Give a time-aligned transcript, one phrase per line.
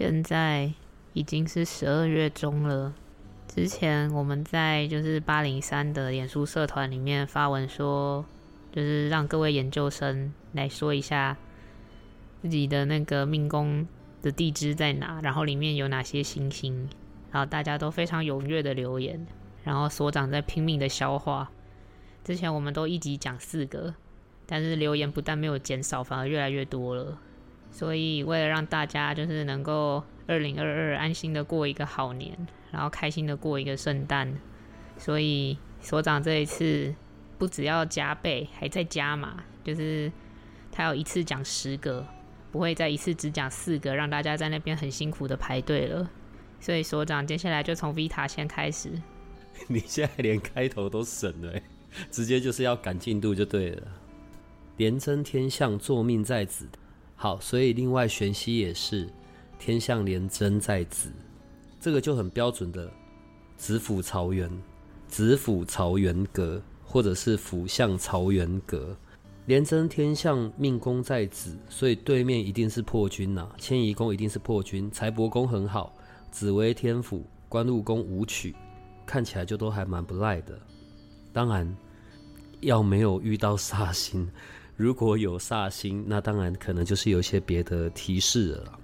[0.00, 0.72] 现在
[1.12, 2.94] 已经是十二月中了。
[3.46, 8.24] 之前我们在就是八零三的演书社团里面发文说，
[8.72, 11.36] 就是让各位研究生来说一下
[12.40, 13.86] 自己的那个命宫
[14.22, 16.88] 的地支在哪，然后里面有哪些星星，
[17.30, 19.26] 然后大家都非常踊跃的留言，
[19.64, 21.50] 然后所长在拼命的消化。
[22.24, 23.94] 之前我们都一集讲四个，
[24.46, 27.18] 但是留言不但没有减少，反而越来越多了。
[27.70, 32.36] 所以，为了让大家就是能够二零二二安心的过一个好年，
[32.70, 34.36] 然后开心的过一个圣诞，
[34.96, 36.94] 所以所长这一次
[37.38, 40.10] 不只要加倍，还在加码，就是
[40.70, 42.06] 他要一次讲十个，
[42.52, 46.10] 不会再一次只讲四个，让大家在那边很辛苦的排队了。
[46.60, 48.90] 所以所长接下来就从 Vita 先开始。
[49.68, 51.54] 你现在连开头都省了，
[52.10, 53.88] 直接就是要赶进度就对了。
[54.76, 56.68] 连真天象，坐命在子。
[57.22, 59.06] 好，所以另外玄熙也是
[59.58, 61.12] 天象连贞在子，
[61.78, 62.90] 这个就很标准的
[63.58, 64.50] 子府朝元，
[65.06, 68.96] 子府朝元格，或者是府相朝元格。
[69.44, 75.94] 连贞天象命宫在子，所以对面一定是破军呐，迁移宫一定是破军，财帛宫很好，
[76.30, 78.56] 紫微天府，官禄宫武曲，
[79.04, 80.58] 看起来就都还蛮不赖的。
[81.34, 81.76] 当然，
[82.60, 84.26] 要没有遇到煞星。
[84.80, 88.78] 如果有煞星，那当然可能就是有一些别的提示了。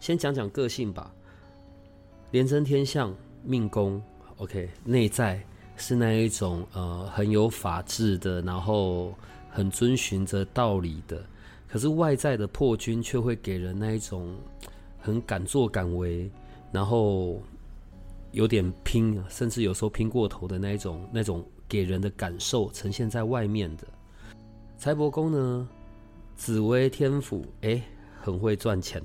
[0.00, 1.14] 先讲讲个性吧。
[2.32, 4.02] 廉贞天相命宫
[4.38, 5.40] ，OK，内在
[5.76, 9.14] 是那一种呃很有法治的，然后
[9.48, 11.24] 很遵循着道理的。
[11.68, 14.36] 可是外在的破军却会给人那一种
[14.98, 16.28] 很敢作敢为，
[16.72, 17.40] 然后
[18.32, 23.86] 有点拼，甚至有时候拼过头的那一种那种给人的感受呈现在外面的。
[24.82, 25.68] 财帛宫呢，
[26.34, 27.80] 紫薇天府，哎，
[28.20, 29.00] 很会赚钱，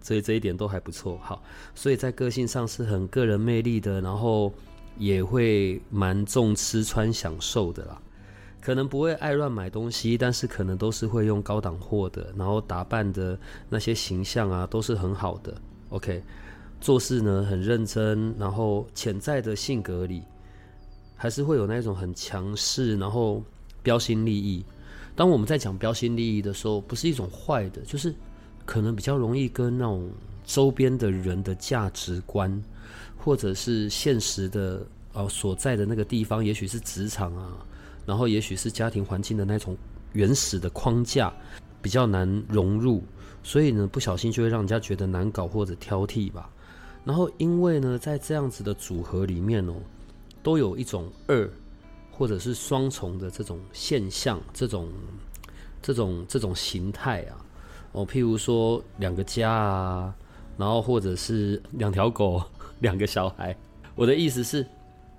[0.00, 1.18] 所以这一点都还不错。
[1.22, 1.42] 好，
[1.74, 4.50] 所以在个性上是很个人魅力的，然后
[4.96, 8.00] 也会蛮重吃穿享受的啦。
[8.62, 13.38] 可能不会爱乱买东西，但是可能都是会用高档货的，然后打扮的
[13.68, 15.54] 那些形象啊，都是很好的。
[15.90, 16.22] OK，
[16.80, 20.22] 做事呢很认真，然后潜在的性格里
[21.14, 23.44] 还是会有那种很强势，然后
[23.82, 24.64] 标新立异。
[25.20, 28.14] 当我们在讲标新立异的时候，不是一种坏的，就是
[28.64, 30.10] 可能比较容易跟那种
[30.46, 32.50] 周边的人的价值观，
[33.18, 34.82] 或者是现实的
[35.12, 37.52] 呃所在的那个地方，也许是职场啊，
[38.06, 39.76] 然后也许是家庭环境的那种
[40.14, 41.30] 原始的框架，
[41.82, 43.02] 比较难融入，
[43.42, 46.48] 所以呢，不小心就会让人家觉得难搞或者挑剔吧。
[47.04, 49.74] 然后因为呢，在这样子的组合里面哦，
[50.42, 51.46] 都有一种二。
[52.20, 54.90] 或者是双重的这种现象，这种、
[55.80, 57.32] 这种、这种形态啊，
[57.92, 60.14] 哦，譬如说两个家啊，
[60.58, 62.42] 然后或者是两条狗、
[62.80, 63.56] 两个小孩。
[63.94, 64.66] 我的意思是，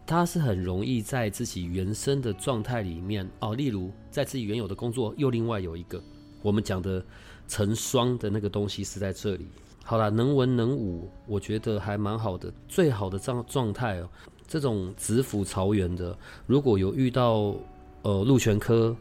[0.05, 5.99] 他是很容易在自己原生的状态里面哦，例如在自己原有的工作，又另外有一个
[6.43, 7.03] 我们讲的
[7.47, 9.47] 成双的那个东西是在这里。
[9.83, 14.09] 好了，能文能武，我觉得还蛮好的，最好的状状态哦。
[14.51, 16.13] 这种子府朝元的，
[16.45, 17.55] 如果有遇到
[18.01, 18.93] 呃禄全科，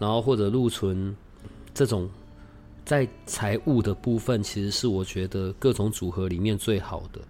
[0.00, 1.14] 然后或者禄存
[1.72, 2.10] 这种，
[2.84, 7.20] 在财务的部分，其实是我觉得各种组合里面最好的。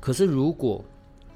[0.00, 0.84] 可是如果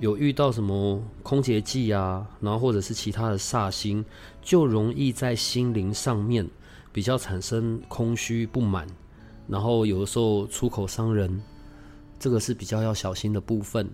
[0.00, 4.04] 有遇到什么空劫忌啊，然后或者是其他的煞星，
[4.42, 6.44] 就容易在心灵上面
[6.92, 8.88] 比较产生空虚不满，
[9.46, 11.40] 然后有的时候出口伤人，
[12.18, 13.88] 这个是比较要小心的部分。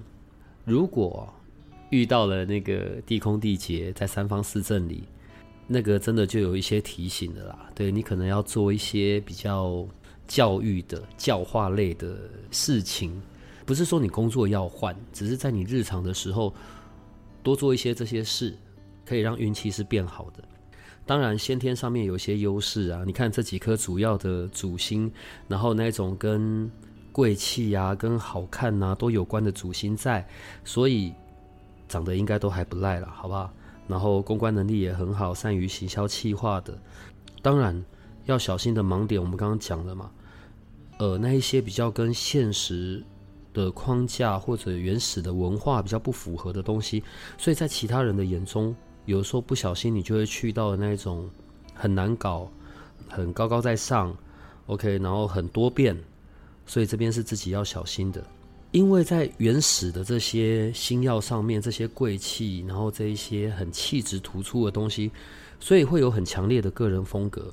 [0.64, 1.30] 如果
[1.90, 5.04] 遇到了那个地空地劫在三方四正里，
[5.68, 7.70] 那个真的就有一些提醒的啦。
[7.74, 9.86] 对你可能要做一些比较
[10.26, 12.18] 教育的教化类的
[12.50, 13.22] 事情，
[13.64, 16.52] 不是说你工作要换，只是在你日常的时候
[17.42, 18.56] 多做一些这些事，
[19.04, 20.42] 可以让运气是变好的。
[21.04, 25.08] 当然先天上面有些优势啊，你看这几颗主要的主星，
[25.46, 26.68] 然后那种跟
[27.12, 30.26] 贵气啊、跟好看啊都有关的主星在，
[30.64, 31.12] 所以。
[31.88, 33.50] 长得应该都还不赖了，好不好？
[33.88, 36.76] 然后公关能力也很好，善于行销企划的。
[37.40, 37.84] 当然，
[38.24, 40.10] 要小心的盲点，我们刚刚讲了嘛，
[40.98, 43.04] 呃，那一些比较跟现实
[43.54, 47.04] 的框架或者原始的文化比较不符合的东西，
[47.38, 48.74] 所以在其他人的眼中，
[49.04, 51.30] 有时候不小心你就会去到那种
[51.72, 52.50] 很难搞、
[53.08, 54.12] 很高高在上
[54.66, 55.96] ，OK，然后很多变，
[56.66, 58.20] 所以这边是自己要小心的。
[58.76, 65.10] 因为在原始的这些星耀上面，这些贵气，然后这一些很气质突出的东西，
[65.58, 67.50] 所以会有很强烈的个人风格。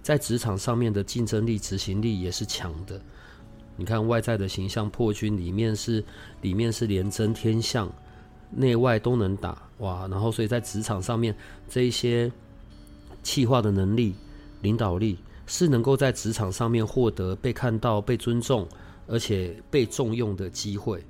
[0.00, 3.02] 在职场上面的竞争力、执行力也是强的。
[3.76, 6.04] 你看外在的形象破军，里面是
[6.40, 7.92] 里面是连真天象，
[8.52, 10.06] 内外都能打哇！
[10.06, 11.34] 然后所以在职场上面
[11.68, 12.30] 这一些
[13.24, 14.14] 气化的能力、
[14.62, 15.18] 领导力，
[15.48, 18.68] 是能够在职场上面获得被看到、被尊重。
[19.06, 21.04] 而且被重用的机会，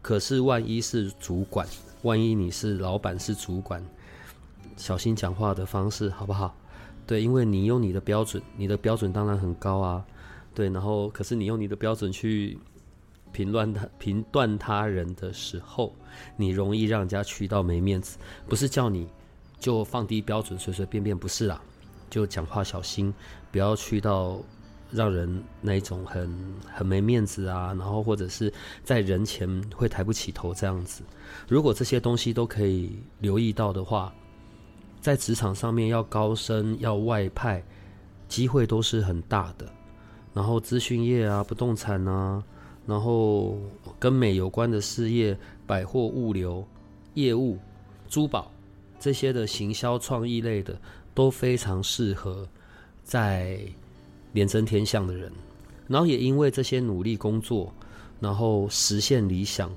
[0.00, 1.66] 可是万一是主管，
[2.02, 3.84] 万一你是老板是主管，
[4.76, 6.54] 小心讲话的方式好不好？
[7.06, 10.04] 对，因为你用你的标准，你的标准当然很高啊，
[10.54, 12.56] 对，然后可是你用你的标准去
[13.32, 15.92] 评论他、评断他人的时候，
[16.36, 18.16] 你容易让人家去到没面子。
[18.48, 19.08] 不是叫你
[19.58, 21.60] 就放低标准，随随便便不是啦，
[22.08, 23.12] 就讲话小心，
[23.50, 24.38] 不要去到。
[24.92, 26.28] 让人那一种很
[26.66, 28.52] 很没面子啊，然后或者是
[28.82, 31.02] 在人前会抬不起头这样子。
[31.48, 34.12] 如果这些东西都可以留意到的话，
[35.00, 37.62] 在职场上面要高升要外派，
[38.28, 39.66] 机会都是很大的。
[40.34, 42.42] 然后资讯业啊、不动产啊，
[42.86, 43.58] 然后
[43.98, 46.66] 跟美有关的事业、百货物流
[47.14, 47.58] 业务、
[48.08, 48.50] 珠宝
[48.98, 50.78] 这些的行销创意类的，
[51.14, 52.48] 都非常适合
[53.02, 53.60] 在。
[54.32, 55.32] 连真天象的人，
[55.88, 57.72] 然后也因为这些努力工作，
[58.20, 59.70] 然后实现理想。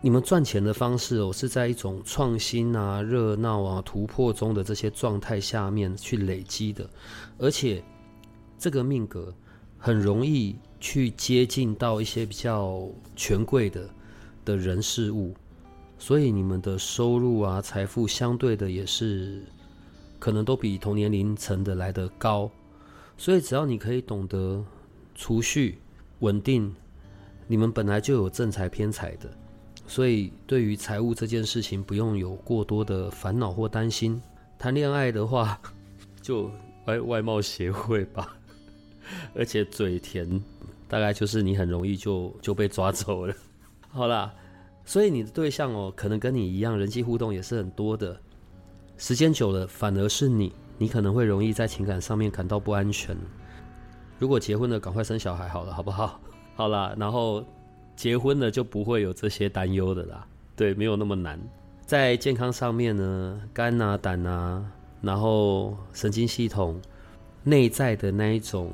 [0.00, 6.88] 你们赚钱的方式哦，是在一种创新啊、热闹啊、突破中的这些状态下面去累积的，
[7.38, 7.82] 而且
[8.58, 9.34] 这个命格
[9.78, 13.88] 很容易去接近到一些比较权贵的
[14.44, 15.34] 的人事物，
[15.98, 19.42] 所以你们的收入啊、财富相对的也是
[20.18, 22.50] 可能都比同年龄层的来得高。
[23.16, 24.64] 所以，只要你可以懂得
[25.14, 25.78] 储蓄、
[26.18, 26.74] 稳定，
[27.46, 29.30] 你们本来就有正财偏财的，
[29.86, 34.20] 所以对于财务这件事情不用有过多的烦恼或担心。
[34.58, 35.60] 谈恋爱的话，
[36.20, 36.50] 就
[36.86, 38.36] 外外貌协会吧，
[39.34, 40.42] 而且嘴甜，
[40.88, 43.34] 大概就是你很容易就就被抓走了。
[43.88, 44.34] 好啦，
[44.84, 48.20] 所以你的对象哦，可能跟你一样，人际互动也是很多的，
[48.98, 50.52] 时间久了，反而是你。
[50.78, 53.16] 你可能会容易在情感上面感到不安全。
[54.18, 56.20] 如果结婚了，赶快生小孩好了，好不好？
[56.56, 57.44] 好啦，然后
[57.96, 60.26] 结婚了就不会有这些担忧的啦。
[60.56, 61.40] 对，没有那么难。
[61.84, 64.64] 在健康上面呢，肝啊、胆啊，
[65.02, 66.80] 然后神经系统
[67.42, 68.72] 内在的那一种，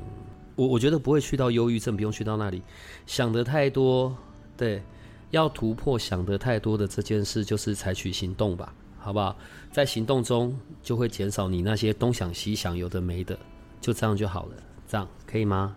[0.56, 2.62] 我我觉得不会去到忧郁症，不用去到那里。
[3.06, 4.14] 想得太多，
[4.56, 4.82] 对，
[5.30, 8.72] 要突破想得太多的这件事，就是采取行动吧。
[9.00, 9.36] 好不好？
[9.72, 13.38] 在行动中就会减少你那些东想西想，有的没的，
[13.80, 14.56] 就这样就好了。
[14.86, 15.76] 这样可以吗？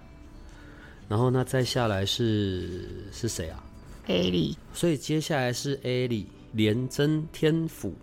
[1.08, 3.64] 然后那再下来是是谁啊
[4.08, 4.58] ？A 里。
[4.74, 7.94] 所以接下来是 A 里，连真天府，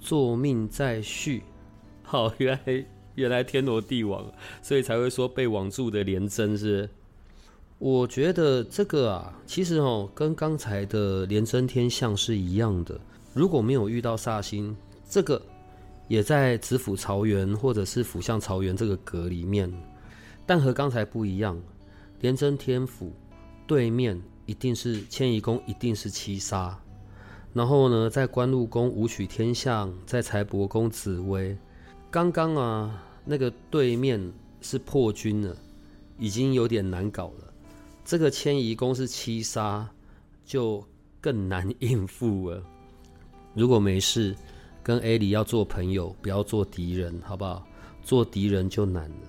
[0.00, 1.42] 坐命在续。
[2.02, 2.84] 好，原来
[3.14, 4.24] 原来天罗地网，
[4.62, 6.88] 所以才会说被网住的连真是。
[7.78, 12.98] 我觉得这个啊，其实哦，跟刚才的连真天象是一样的。
[13.34, 14.74] 如果没有遇到煞星，
[15.10, 15.42] 这个
[16.06, 19.70] 也在子府朝元或者是府相朝元这个格里面，
[20.46, 21.60] 但和刚才不一样。
[22.20, 23.12] 廉贞天府
[23.66, 26.78] 对面一定是迁移宫，一定是七杀。
[27.52, 31.56] 然后呢，在官禄宫武曲天相，在财帛宫紫薇。
[32.10, 35.54] 刚刚啊，那个对面是破军了，
[36.18, 37.52] 已经有点难搞了。
[38.04, 39.88] 这个迁移宫是七杀，
[40.44, 40.82] 就
[41.20, 42.62] 更难应付了。
[43.54, 44.34] 如果没事，
[44.82, 47.64] 跟 A 里要做朋友，不要做敌人，好不好？
[48.02, 49.28] 做敌人就难了。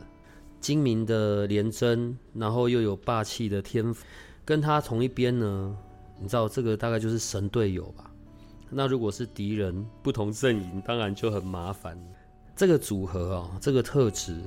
[0.60, 4.04] 精明的廉贞，然后又有霸气的天赋，
[4.44, 5.78] 跟他同一边呢？
[6.20, 8.10] 你知道这个大概就是神队友吧？
[8.72, 11.96] 那如果是敌人，不同阵营，当然就很麻烦。
[12.56, 14.42] 这个组合啊，这个特质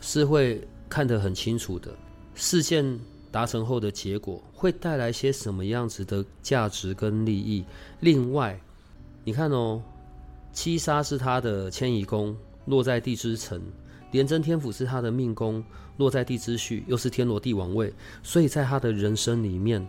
[0.00, 1.90] 是会看得很清楚的。
[2.36, 2.98] 事件
[3.32, 7.64] 达成后的结果会带来些什么样子的价值跟利益？
[7.98, 8.58] 另外。
[9.26, 9.82] 你看哦，
[10.52, 13.60] 七杀是他的迁移宫，落在地支辰；
[14.12, 15.64] 廉贞天府是他的命宫，
[15.96, 17.92] 落在地支戌，又是天罗地网位，
[18.22, 19.84] 所以在他的人生里面，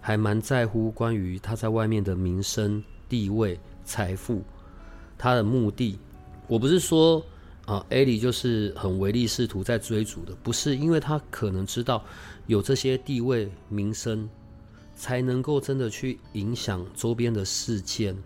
[0.00, 4.42] 还蛮在乎关于他在外面的名声、地位、财富。
[5.16, 5.96] 他的目的，
[6.48, 7.24] 我不是说
[7.64, 12.04] 啊艾莉就是很唯利是图在追逐的，不是因为他可能知道
[12.48, 14.28] 有这些地位名声，
[14.96, 18.16] 才能够真的去影响周边的事件，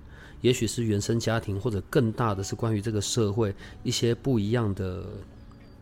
[0.42, 5.06] 也许是原生家庭，或者更大的是关于这个社会一些不一样的、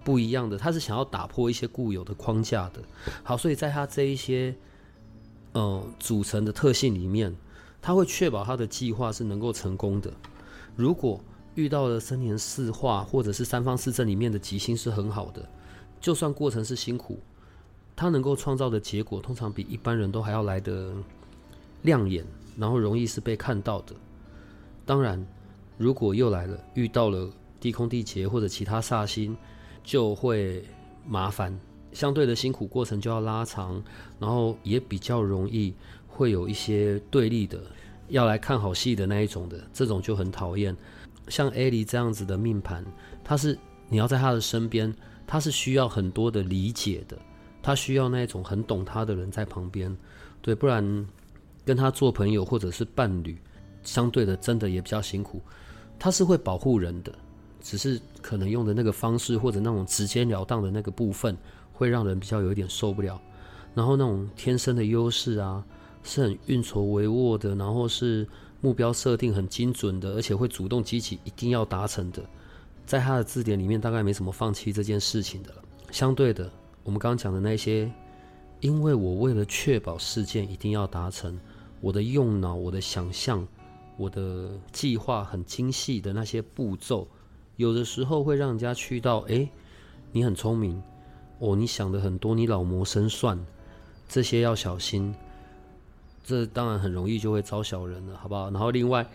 [0.04, 2.80] 不一样的，他是想要打破一些固有的框架的。
[3.24, 4.54] 好，所以在他这一些
[5.52, 7.34] 呃组成的特性里面，
[7.82, 10.12] 他会确保他的计划是能够成功的。
[10.76, 11.20] 如果
[11.54, 15.46] 遇到了三年四化或者是三方四正里面的吉星是很好的，
[16.00, 17.18] 就算过程是辛苦，
[17.96, 20.94] 他能够创造的结果通常比一般人都还要来得
[21.82, 22.24] 亮眼，
[22.56, 23.94] 然后容易是被看到的。
[24.90, 25.24] 当然，
[25.78, 27.30] 如果又来了遇到了
[27.60, 29.36] 地空地劫或者其他煞星，
[29.84, 30.64] 就会
[31.06, 31.56] 麻烦，
[31.92, 33.80] 相对的辛苦过程就要拉长，
[34.18, 35.72] 然后也比较容易
[36.08, 37.60] 会有一些对立的。
[38.08, 40.76] 要来看好戏的那一种的，这种就很讨厌。
[41.28, 42.84] 像艾莉这样子的命盘，
[43.22, 43.56] 他是
[43.88, 44.92] 你要在他的身边，
[45.24, 47.16] 他是需要很多的理解的，
[47.62, 49.96] 他需要那种很懂他的人在旁边，
[50.42, 51.06] 对，不然
[51.64, 53.38] 跟他做朋友或者是伴侣，
[53.82, 55.40] 相对的真的也比较辛苦。
[55.98, 57.12] 他是会保护人的，
[57.60, 61.36] 只是可能用的那个方式或者那种直截了当的那个部分，
[61.72, 63.20] 会让人比较有一点受不了。
[63.74, 65.64] 然后那种天生的优势啊。
[66.02, 68.26] 是很运筹帷幄的，然后是
[68.62, 72.22] 目标设定很精准的，而且会主动积极，一定要达成的。
[72.86, 75.62] 在他的字典里面，大概没什么放弃这件事情的了。
[75.90, 76.50] 相对的，
[76.84, 77.92] 我们刚刚讲的那些，
[78.60, 81.38] 因为我为了确保事件一定要达成，
[81.82, 83.46] 我的用脑、我的想象、
[84.00, 87.06] 我的计划很精细的那些步骤，
[87.56, 89.46] 有的时候会让人家去到，哎，
[90.10, 90.82] 你很聪明，
[91.38, 93.38] 哦，你想的很多，你老谋深算，
[94.08, 95.14] 这些要小心。
[96.24, 98.50] 这当然很容易就会招小人了，好不好？
[98.50, 99.06] 然后另外，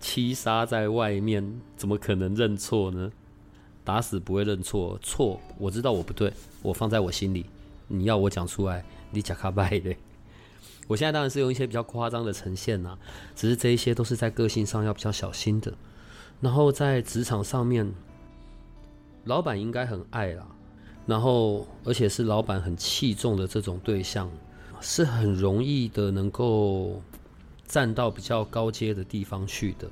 [0.00, 3.12] 七杀在外面，怎么可能认错呢？
[3.84, 7.44] 打死不会认错，错我知道我不对，我放在我心里。
[7.88, 9.94] 你要我讲出来，你假卡拜的。
[10.86, 12.96] 我现在当然是用一些比较夸张的呈现呐，
[13.34, 15.72] 只是这一些都是在个性上要比较小心的。
[16.40, 17.92] 然后在职场上面，
[19.24, 20.46] 老板应该很爱啦，
[21.06, 24.30] 然后而且是老板很器重的这种对象。
[24.86, 27.00] 是很容易的，能够
[27.66, 29.88] 站到比较高阶的地方去的，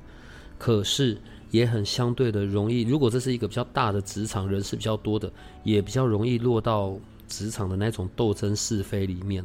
[0.59, 1.17] 可是
[1.49, 2.83] 也很相对的容易。
[2.83, 5.31] 如果这是一个比较大的职场，人是比较多的，
[5.63, 6.95] 也比较容易落到
[7.27, 9.43] 职场的那种斗争是非里面，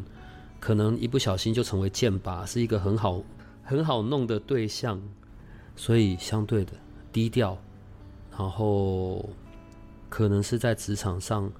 [0.60, 3.22] 可能一不小心就成为剑拔，是一个很好
[3.64, 5.00] 很好弄的对象。
[5.76, 6.72] 所以相对的
[7.12, 7.56] 低调，
[8.36, 9.28] 然后
[10.08, 11.50] 可能是在职场上。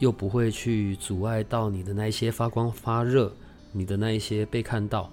[0.00, 3.32] 又不会去阻碍到你的那一些发光发热，
[3.70, 5.08] 你的那一些被看到。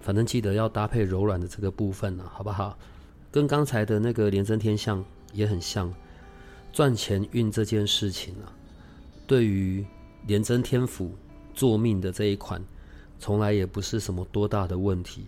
[0.00, 2.76] 反正记得要搭配柔软的这个部分呢，好不好？
[3.30, 5.90] 跟刚才的那个连贞天象也很像，
[6.72, 8.50] 赚钱运这件事情啊，
[9.24, 9.86] 对于
[10.26, 11.14] 连贞天府
[11.54, 12.62] 做命的这一款，
[13.18, 15.26] 从来也不是什么多大的问题。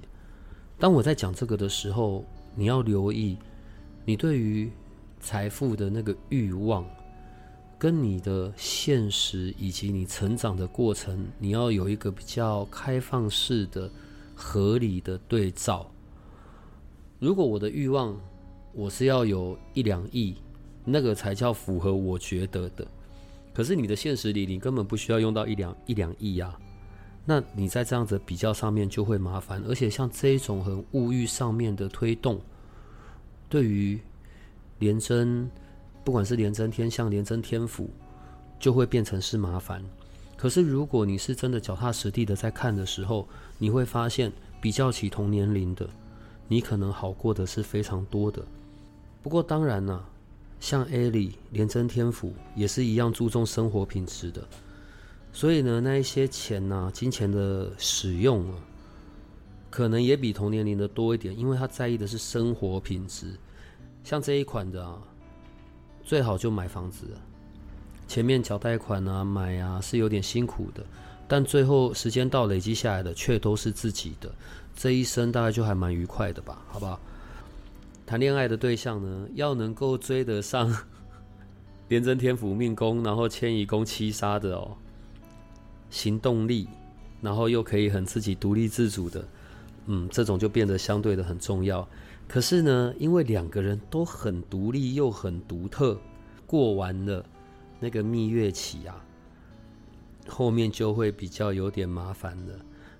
[0.78, 3.38] 当我在讲这个的时候，你要留意，
[4.04, 4.70] 你对于
[5.20, 6.84] 财富的那个欲望。
[7.76, 13.90] 跟你的现实以及你成长的过程，你要有一个比较开放式的、
[14.34, 15.90] 合理的对照。
[17.18, 18.18] 如果我的欲望
[18.72, 20.36] 我是要有一两亿，
[20.82, 22.86] 那个才叫符合我觉得的。
[23.54, 26.54] 可是你的现实里，你根本不需要用到一两一两亿呀。
[27.24, 32.40] 那你在这样子比较上面就会麻烦，而且像这一种很物欲上面的推动，
[33.48, 33.98] 对于
[34.80, 35.48] 连真。
[36.04, 37.88] 不管是连真天象、连真天府，
[38.60, 39.82] 就会变成是麻烦。
[40.36, 44.30] 可是如果你是真的脚踏实地的在看的时候，你会发现，
[44.60, 45.88] 比较起同年龄的，
[46.46, 48.44] 你可能好过的是非常多的。
[49.22, 50.04] 不过当然呢，
[50.64, 54.42] 像艾莉、连真天府也是一样注重生活品质的。
[55.30, 58.56] 所以呢，那一些钱呐、金钱的使用啊，
[59.68, 63.38] 可能也比同年龄的多一点，因为他在意的是生活品质。
[64.04, 64.98] 像这一款的啊。
[66.02, 67.06] 最好就买房子，
[68.06, 70.84] 前面缴贷款啊、买啊是有点辛苦的，
[71.26, 74.30] 但最后时间到累积下来的却都是自己的，
[74.76, 76.62] 这一生大概就还蛮愉快的吧？
[76.68, 77.00] 好不好？
[78.06, 80.74] 谈恋爱的对象呢，要能够追得上
[81.88, 84.76] 廉贞天府命宫，然后迁移宫七杀的哦，
[85.90, 86.68] 行动力，
[87.20, 89.26] 然后又可以很自己独立自主的，
[89.86, 91.86] 嗯，这种就变得相对的很重要。
[92.28, 95.98] 可是呢，因为两个人都很独立又很独特，
[96.46, 97.24] 过完了
[97.80, 99.02] 那个蜜月期啊，
[100.28, 102.54] 后面就会比较有点麻烦了。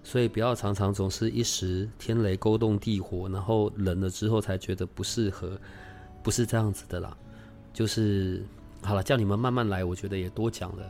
[0.05, 5.59] 所以不要常常总是一时天雷勾动地火，然后冷了之后才觉得不适合，
[6.23, 7.17] 不是这样子的啦。
[7.73, 8.45] 就是
[8.83, 10.85] 好了，叫你们慢慢来，我觉得也多讲了。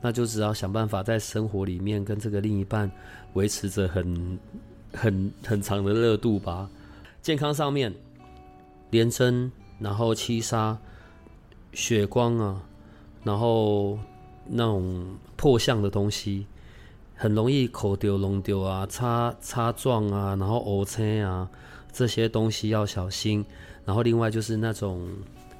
[0.00, 2.90] 那就只要想办法在生活里面跟这个另一半
[3.32, 4.38] 维持着很
[4.92, 6.70] 很很长的热度吧。
[7.20, 7.92] 健康上面，
[8.90, 9.50] 连针，
[9.80, 10.78] 然后七杀，
[11.72, 12.62] 血光啊，
[13.24, 13.98] 然后
[14.46, 16.46] 那种破相的东西，
[17.16, 21.50] 很容易口丢、龙丢啊，擦擦撞啊，然后呕车啊，
[21.92, 23.44] 这些东西要小心。
[23.84, 25.08] 然后另外就是那种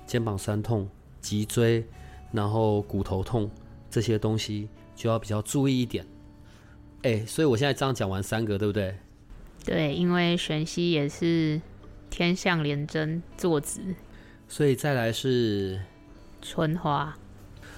[0.06, 0.88] 肩膀酸痛、
[1.20, 1.84] 脊椎，
[2.32, 3.50] 然后骨头痛。
[3.88, 6.04] 这些东西就要比较注意一点，
[7.02, 8.94] 哎，所以我现在这样讲完三个，对不对？
[9.64, 11.58] 对，因为玄熙也是
[12.10, 13.80] 天象连贞坐子，
[14.48, 15.80] 所以再来是
[16.42, 17.16] 春华，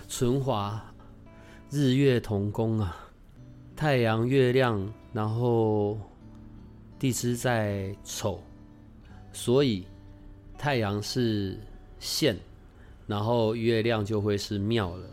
[0.09, 0.93] 春华
[1.71, 3.08] 日月同宫啊，
[3.79, 5.97] 太阳、月亮，然后
[6.99, 8.41] 地支在丑，
[9.33, 9.85] 所以
[10.59, 11.57] 太阳是
[12.01, 12.37] 线，
[13.07, 15.07] 然后月亮就会是庙了。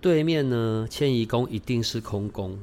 [0.00, 2.56] 对面呢，迁移宫一定是空宫。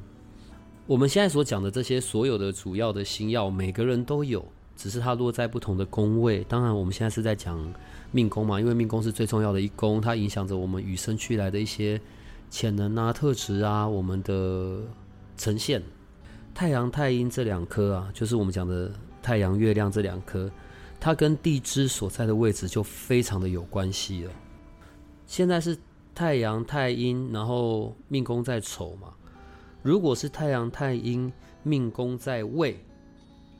[0.87, 4.45] 我们现在所讲的这些所有的主要的星耀，每个人都有，
[4.77, 6.45] 只是它落在不同的宫位。
[6.47, 7.59] 当然，我们现在是在讲
[8.13, 11.99] 命宫嘛，因为命宫是最重要的一宫，它影响着我们与生俱来的一些
[12.49, 14.79] 潜能啊、特质啊，我们的
[15.39, 15.81] 呈现。
[16.53, 18.91] 太阳、太阴这两颗啊，就是我们讲的
[19.23, 20.47] 太阳、月亮这两颗，
[20.99, 24.31] 它跟地支所在的位置就非常的有关系了。
[25.25, 25.75] 现在是。
[26.15, 29.13] 太阳太阴，然后命宫在丑嘛。
[29.81, 31.31] 如果是太阳太阴，
[31.63, 32.77] 命宫在未，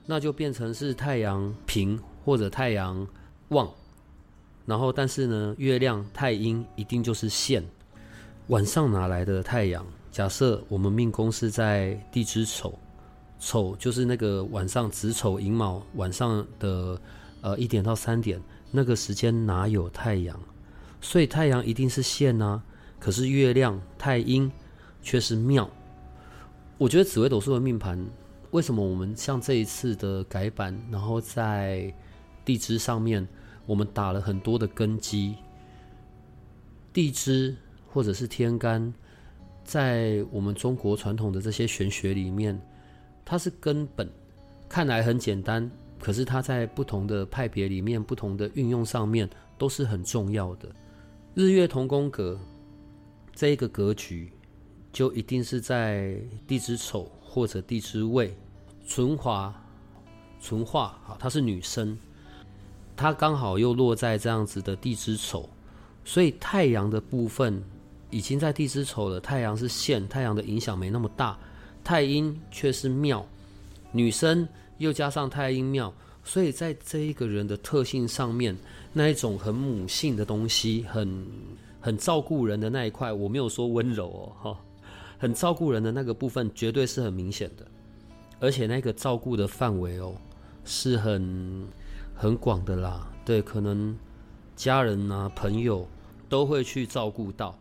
[0.06, 3.08] 那就变成是太阳平或者太阳
[3.50, 3.72] 旺。
[4.66, 7.64] 然后，但是呢，月亮太阴一定就是现。
[8.48, 9.86] 晚上哪来的太阳？
[10.20, 12.78] 假设我们命宫是在地支丑，
[13.40, 17.00] 丑就是那个晚上子丑寅卯晚上的
[17.40, 18.38] 呃一点到三点
[18.70, 20.38] 那个时间哪有太阳？
[21.00, 22.62] 所以太阳一定是线呐，
[23.00, 24.52] 可是月亮太阴
[25.02, 25.70] 却是庙。
[26.78, 28.06] 我觉得紫微斗数的命盘，
[28.52, 31.96] 为什么我们像这一次的改版，然后在
[32.44, 33.26] 地支上面，
[33.66, 35.38] 我们打了很多的根基。
[36.92, 37.56] 地支
[37.88, 38.94] 或者是天干，
[39.70, 42.60] 在我们中国传统的这些玄学里面，
[43.24, 44.10] 它是根本，
[44.68, 49.30] 看来很简单，可是它在不同的派别里面，不同的运用上面
[49.60, 50.68] 都是很重要的。
[51.36, 52.40] 日月同宫格
[53.36, 54.32] 这一个格局，
[54.92, 58.36] 就一定是在地支丑或者地支未。
[58.88, 59.54] 纯华，
[60.42, 61.96] 纯化啊，她是女生，
[62.96, 65.48] 她刚好又落在这样子的地支丑，
[66.04, 67.62] 所以太阳的部分
[68.10, 69.20] 已经在地支丑了。
[69.20, 71.38] 太阳是线，太阳的影响没那么大。
[71.84, 73.26] 太阴却是庙，
[73.92, 75.94] 女生又加上太阴庙，
[76.24, 78.56] 所以在这一个人的特性上面。
[78.92, 81.26] 那一种很母性的东西，很
[81.80, 84.60] 很照顾人的那一块，我没有说温柔哦，哈，
[85.20, 87.68] 很照顾人的那个部分，绝对是很明显的，
[88.40, 90.16] 而且那个照顾的范围哦，
[90.66, 91.68] 是很
[92.16, 93.96] 很广的啦，对，可能
[94.56, 95.88] 家人啊、朋友
[96.28, 97.56] 都会去照顾到，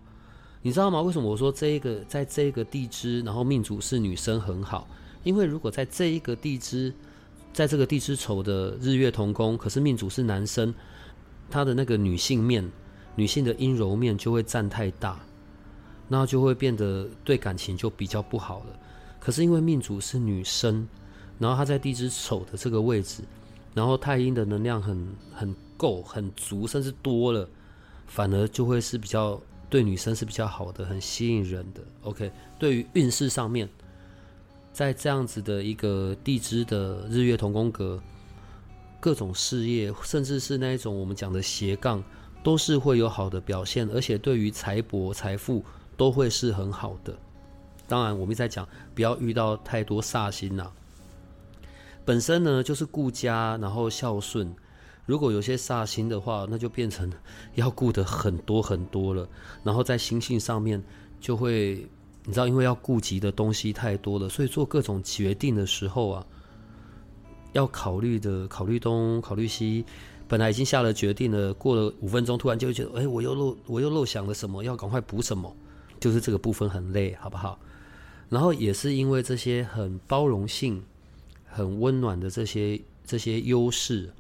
[0.62, 1.00] 你知道吗？
[1.00, 4.88] 为什么我说这一个在这个地支，然后命主是女生很好？
[5.22, 6.92] 因为如果在这一个地支，
[7.52, 10.74] 在这个地支丑的日月同宫，可是命主是男生。
[11.50, 12.70] 他的那个女性面，
[13.14, 15.18] 女性的阴柔面就会占太大，
[16.06, 18.78] 那就会变得对感情就比较不好了。
[19.18, 20.86] 可是因为命主是女生，
[21.38, 23.22] 然后她在地支丑的这个位置，
[23.74, 27.48] 然后太阴的能量很很够、很足，甚至多了，
[28.06, 31.80] 反而就会是比较对女生是比较好的，很吸引人的。
[32.02, 33.68] OK，对于运势上面，
[34.72, 38.02] 在这样子的一个地支的日月同宫格。
[39.00, 42.02] 各种事业，甚至是那一种我们讲的斜杠，
[42.42, 45.64] 都是会有好的表现，而且对于财帛、财富
[45.96, 47.16] 都会是很好的。
[47.86, 50.68] 当然，我们在讲不要遇到太多煞星呐。
[52.04, 54.52] 本身呢就是顾家，然后孝顺。
[55.08, 57.10] 如果有些煞星的话，那就变成
[57.54, 59.26] 要顾的很多很多了。
[59.64, 60.84] 然后在心性上面
[61.18, 61.76] 就会，
[62.26, 66.26] 你知道，因为要顾及的东西太多了，所以做各种决定的时候啊。
[67.54, 69.82] 要考虑的，考虑东，考虑西，
[70.28, 75.56] 本来已经下了决定了，过了五分钟，突然就觉得，哎，我又漏，我又漏想了什么，要赶快补什么，
[75.98, 77.58] 就是这个部分很累，好不好？
[78.28, 80.84] 然后也是因为这些很包容性、
[81.46, 84.12] 很温暖的这些这些优势，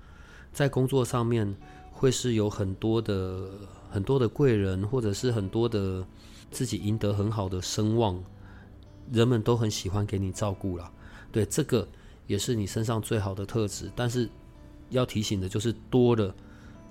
[0.52, 1.54] 在工作上面
[1.92, 3.48] 会是有很多的
[3.90, 6.06] 很多的贵人，或者是很多的
[6.50, 8.22] 自己赢得很好的声望，
[9.12, 10.90] 人们都很喜欢给你照顾了，
[11.30, 11.86] 对这个。
[12.26, 14.28] 也是你身上最好的特质，但是
[14.90, 16.34] 要提醒的就是多了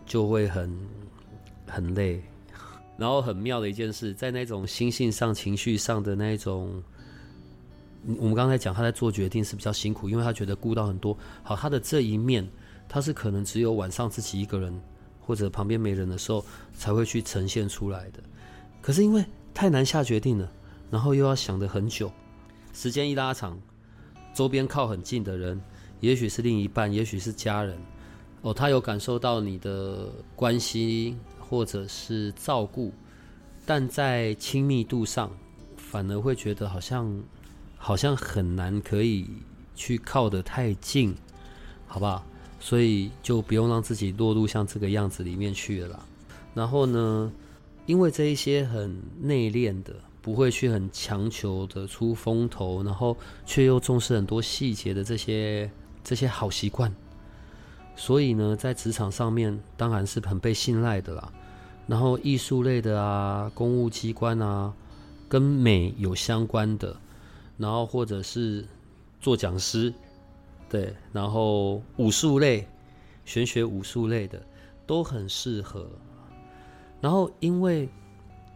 [0.04, 0.76] 就会很
[1.68, 2.24] 很累。
[2.98, 6.82] 然后很妙的一件事，在那种心性上、情绪上的那种，
[8.18, 11.16] 我们刚才讲他在做决定是比较辛苦，因为他觉得顾到很多。
[11.44, 12.50] 好，他的这一面，
[12.88, 14.82] 他是可能只有晚上自己一个人
[15.20, 18.22] 或者旁边没人的时候才会去呈现出来的。
[18.82, 20.52] 可是因为太难下决定了，
[20.90, 22.12] 然后又要想的很久，
[22.74, 23.60] 时间一拉长，
[24.34, 25.62] 周边靠很近的人，
[26.00, 27.78] 也许是另一半，也许是家人，
[28.42, 31.20] 哦，他有感受到你的关心。
[31.50, 32.94] 或者是照顾，
[33.66, 35.32] 但在亲密度上，
[35.78, 37.24] 反而会觉得好像
[37.78, 39.26] 好像很难可以
[39.74, 41.16] 去靠得太近，
[41.88, 42.22] 好不好？
[42.60, 46.06] 所以就不用让自己落入像这个样子里面去了啦。
[46.54, 47.32] 然后呢，
[47.86, 53.16] 因为这一些很内敛的，不会去很强求的出风头，然后
[53.46, 55.70] 却又重视很多细节的这些
[56.04, 56.94] 这些好习惯。
[57.96, 61.32] 所以呢，在职场上面当然是很被信赖的啦。
[61.88, 64.74] 然后艺术类的啊，公务机关啊，
[65.30, 66.96] 跟美有相关的，
[67.58, 68.66] 然后或者是
[69.22, 69.94] 做讲师，
[70.70, 72.68] 对，然后武术类、
[73.26, 74.42] 玄学武术类的
[74.86, 75.90] 都很适合。
[77.00, 77.88] 然后因为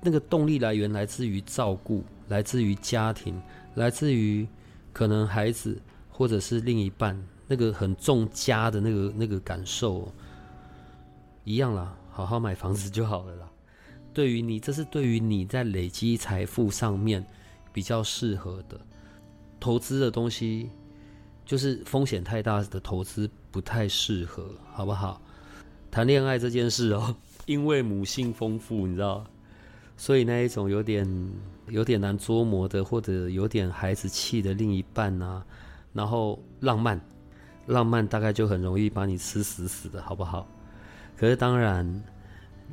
[0.02, 3.42] 那个动力来源来自于照顾，来自于家庭，
[3.76, 4.48] 来自于
[4.92, 7.22] 可能孩子或者是另一半。
[7.48, 10.10] 那个很重家的那个那个感受，
[11.44, 13.52] 一样啦，好好买房子就好了啦。
[14.14, 17.22] 对于你，这是对于你在累积财富上面
[17.74, 18.80] 比较适合的
[19.60, 20.70] 投资的东西，
[21.52, 25.22] 就是风险太大的投资不太适合，好不好？
[25.92, 27.14] 谈恋爱这件事哦，
[27.46, 29.26] 因为母性丰富，你知道，
[29.98, 31.06] 所以那一种有点
[31.68, 35.46] 有点难捉摸的，或者有点孩子气的另一半啊，
[35.92, 36.98] 然后浪漫。
[37.66, 40.48] 浪漫大概就很容易把你吃死死的，好不好？
[41.18, 42.02] 可是当然，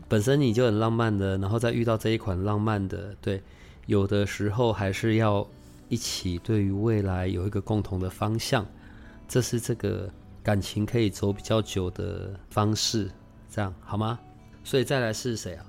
[0.07, 3.43] 本身你就很浪漫的，然后再遇到这一款浪漫的，对，
[3.87, 5.45] 有的时候还是要
[5.89, 8.67] 一起对于未来有一个共同的方向，
[9.27, 10.11] 这是这个
[10.43, 13.11] 感情可以走比较久的方式，
[13.51, 14.19] 这样好吗？
[14.65, 15.65] 所以再来是谁啊？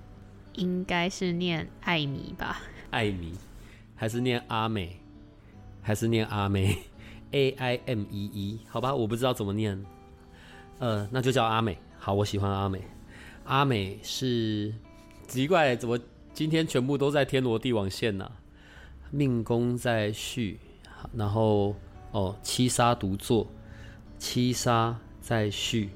[0.53, 2.59] 应该是念艾米吧？
[2.89, 3.33] 艾米，
[3.95, 4.99] 还是念阿美，
[5.81, 6.77] 还是念阿美？
[7.31, 9.85] A I M E E，好吧，我不知道怎么念，
[10.79, 11.77] 呃，那就叫阿美。
[11.99, 12.81] 好，我喜欢阿美。
[13.43, 14.73] 阿美是
[15.27, 15.99] 奇怪，怎么
[16.33, 18.31] 今天全部都在天罗地网线呢？
[19.11, 20.57] 命宫在戌，
[21.13, 21.75] 然后
[22.11, 23.47] 哦，七杀独坐，
[24.17, 25.89] 七杀在戌。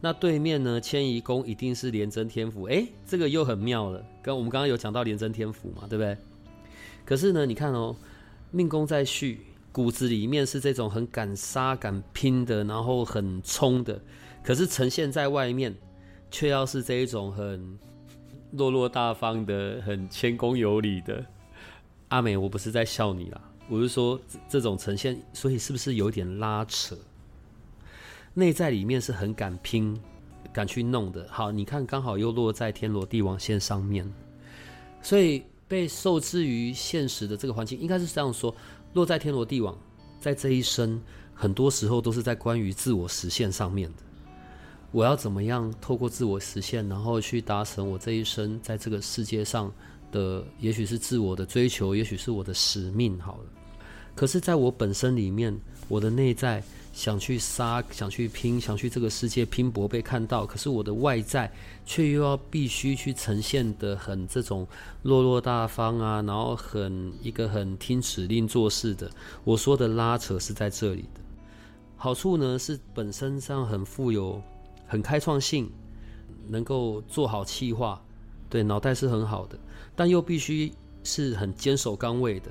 [0.00, 2.64] 那对面呢，迁移宫一定是廉贞天府。
[2.64, 6.16] 哎，这个又很妙了，跟我们刚刚有讲到廉贞天府嘛，对不对？
[7.04, 7.96] 可是呢，你看哦，
[8.50, 9.40] 命宫在续。
[9.70, 14.00] 骨子里面是这种很敢杀敢拼的，然后很冲的，
[14.42, 15.72] 可是呈现在外面，
[16.32, 17.78] 却要是这一种很
[18.52, 21.24] 落落大方的、很谦恭有礼的。
[22.08, 24.18] 阿美，我不是在笑你啦，我是说
[24.48, 26.96] 这种呈现，所以是不是有点拉扯？
[28.34, 30.00] 内在里面是很敢拼、
[30.52, 31.26] 敢去弄的。
[31.30, 34.10] 好，你看刚好又落在天罗地网线上面，
[35.02, 38.54] 所以被受制于现实的这个环境，应该是这样说。
[38.94, 39.76] 落在天罗地网，
[40.18, 40.98] 在这一生，
[41.34, 43.96] 很多时候都是在关于自我实现上面的。
[44.92, 49.70] 我要怎么样透过自我实现，然后去达成我这一生在这个世界上
[50.10, 53.18] 的，也许是自我的追求，也许是我的使命。
[53.18, 53.44] 好了，
[54.14, 55.56] 可是，在我本身里面，
[55.88, 56.62] 我的内在。
[56.90, 61.48] 想去杀，想去拼，想去这个世界拼搏被看到，可是我的外在
[61.86, 64.66] 却又要必须去呈现的很这种
[65.04, 69.08] 落落大方啊，然后很一个很听指令做事的。
[69.44, 71.20] 我说的拉扯是在这里的，
[71.96, 74.42] 好处呢是本身上很富有、
[74.84, 75.70] 很开创性，
[76.48, 78.02] 能够做好气划，
[78.50, 79.56] 对，脑袋是很好的，
[79.98, 82.48] 但又必须是很坚守岗位的。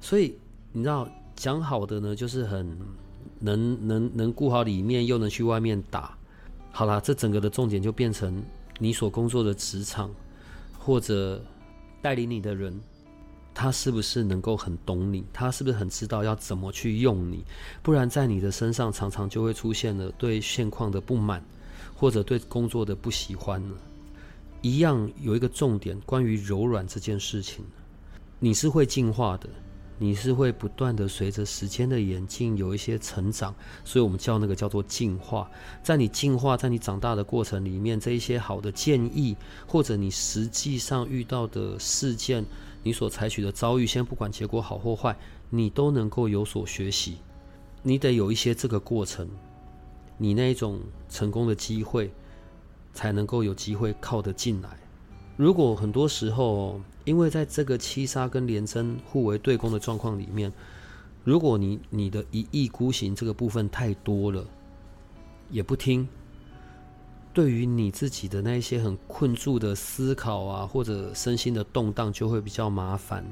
[0.00, 0.36] 所以
[0.72, 2.76] 你知道讲好的呢，就是很。
[3.40, 6.18] 能能能顾好里面，又能去外面打，
[6.72, 8.42] 好啦，这整个的重点就变成
[8.80, 10.10] 你所工作的职场，
[10.76, 11.40] 或者
[12.02, 12.80] 带领你的人，
[13.54, 15.24] 他是不是能够很懂你？
[15.32, 17.44] 他是不是很知道要怎么去用你？
[17.80, 21.40] 不然在你的身上常常就会出现了对现况的不满，
[21.94, 23.74] 或者对工作的不喜欢呢？
[24.60, 27.64] 一样有一个重点，关于柔软这件事情，
[28.38, 29.48] 你是会进化的。
[30.00, 33.52] 你是会不断的随着时间的演进有一些成长，
[33.84, 35.50] 所以我们叫那个叫做进化。
[35.82, 42.46] 在你进化，在你长大的过程里面，这一些好的建议，或者你实际上遇到的事件，
[42.84, 45.18] 你所采取的遭遇，先不管结果好或坏，
[45.50, 47.16] 你都能够有所学习。
[47.82, 49.28] 你得有一些这个过程，
[50.16, 52.08] 你那一种成功的机会，
[52.98, 54.70] 才能够有机会靠得进来。
[55.36, 60.52] 如果很多时候，因为在这个七杀跟连贞互为对攻的状况里面，
[61.22, 64.44] 如果你你的一意孤行这个部分太多了，
[65.48, 66.08] 也不听，
[67.32, 73.24] 对于你自己的那一些很困住的思考啊，或者身心的动荡，就会比较麻烦。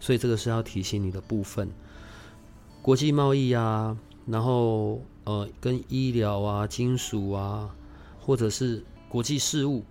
[0.00, 1.70] 所以这个是要提醒你的部分。
[2.82, 7.72] 国际贸易啊，然后呃，跟医疗啊、金属啊，
[8.18, 8.82] 或者是
[9.16, 9.82] 国际事务。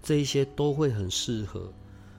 [0.00, 1.72] 这一些都会很适合，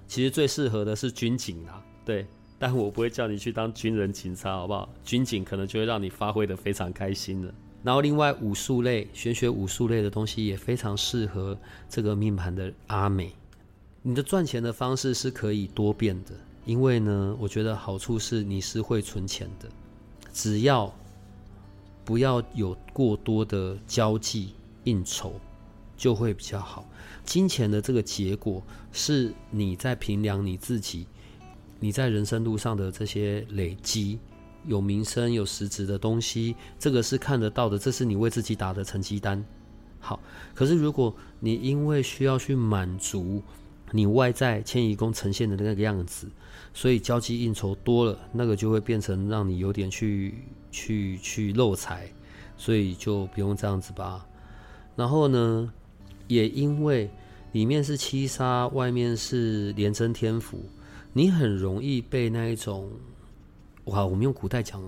[0.05, 2.27] 其实最适合的是军警啦，对，
[2.59, 4.89] 但我不会叫你去当军人警察，好不好？
[5.01, 7.53] 军警可能就会让你发挥的非常开心的。
[7.83, 13.33] 然后另外武术类、玄学武术类的东西也非常适合这个命盘的阿美。
[14.01, 16.31] 你的赚钱的方式是可以多变的，
[16.65, 19.69] 因为呢，我觉得好处是你是会存钱的，
[20.33, 20.93] 只要
[22.03, 24.53] 不要有过多的交际
[24.83, 25.39] 应酬，
[25.99, 26.89] 就会比较好。
[27.25, 31.05] 金钱的这个结果是你在评量你自己，
[31.79, 34.17] 你在人生路上的这些累积，
[34.65, 39.43] 有名声、有实质的东西，这个是看得到的，这是你为自己打的成绩单。
[39.99, 40.19] 好，
[40.55, 43.43] 可是如果你因为需要去满足
[43.91, 46.27] 你外在迁移宫呈现的那个样子，
[46.73, 50.35] 所以交际应酬多了，那个就会变成让你有点去
[50.71, 52.09] 去去漏财，
[52.57, 54.25] 所以就不用这样子吧。
[54.95, 55.71] 然后呢，
[56.29, 57.11] 也因为。
[57.51, 60.59] 里面是七杀，外面是连贞天府，
[61.13, 62.91] 你很容易被那一种，
[63.85, 64.79] 哇，我们用古代讲，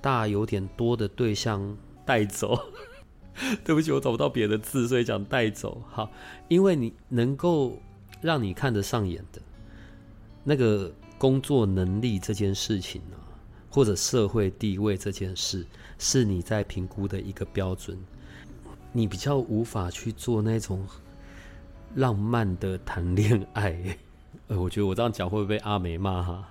[0.00, 2.58] 大有点多的对象带走。
[3.62, 5.80] 对不起，我找不到别的字，所以讲带走。
[5.88, 6.10] 好，
[6.48, 7.80] 因为你能够
[8.20, 9.40] 让你看得上眼的，
[10.42, 13.16] 那个工作能力这件事情呢，
[13.70, 15.64] 或者社会地位这件事，
[16.00, 17.96] 是你在评估的一个标准，
[18.98, 20.84] 你比较无法去做那种。
[21.94, 23.74] 浪漫的谈恋爱，
[24.48, 26.46] 呃，我觉得我这样讲会不会被阿美骂哈？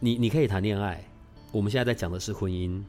[0.00, 1.02] 你你可以谈恋爱，
[1.52, 2.82] 我们现在在讲的是婚姻，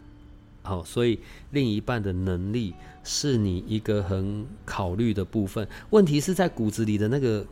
[0.63, 1.19] 好，所以
[1.51, 5.67] 另一半的能力是你一个很考虑的部分。
[5.91, 7.45] 问题是在骨子里的那个，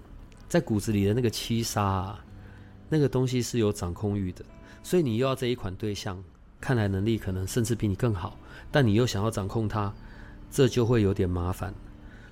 [0.50, 2.26] 在骨子里的那个七杀，啊
[2.90, 4.44] 那个东西是有掌控欲的，
[4.82, 6.22] 所以你又要这一款对象，
[6.60, 8.40] 看来能力可能甚至比你更好，
[8.72, 9.94] 但你又想要掌控他，
[10.54, 11.74] 这就会有点麻烦。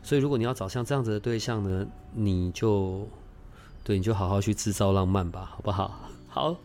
[0.03, 3.07] 所以，如果你要找像这样子的对象呢，你就
[3.83, 6.07] 对，你就好好去制造浪漫吧，好不好？
[6.29, 6.55] 好，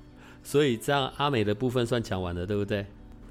[0.44, 2.84] 所以这样阿美的部分算讲完了，对不对？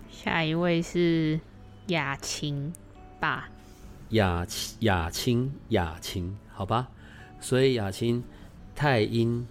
[0.09, 1.39] 下一位是
[1.87, 2.73] 雅琴
[3.19, 3.47] 吧？
[4.09, 4.45] 雅
[4.79, 6.87] 雅清雅琴，好吧。
[7.39, 8.23] 所以雅清
[8.75, 9.45] 太阴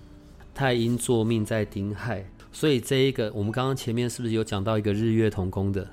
[0.53, 5.89] 太阴坐命在丁亥，所以这一个我们刚刚前面是不是有讲到一个日月同宫的？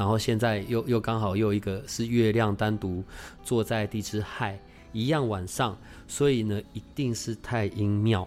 [0.00, 3.04] 然后现在又又刚好又一个是月亮单独
[3.42, 4.58] 坐在地支亥，
[4.94, 5.76] 一样晚上，
[6.08, 8.26] 所以呢一定是太阴庙，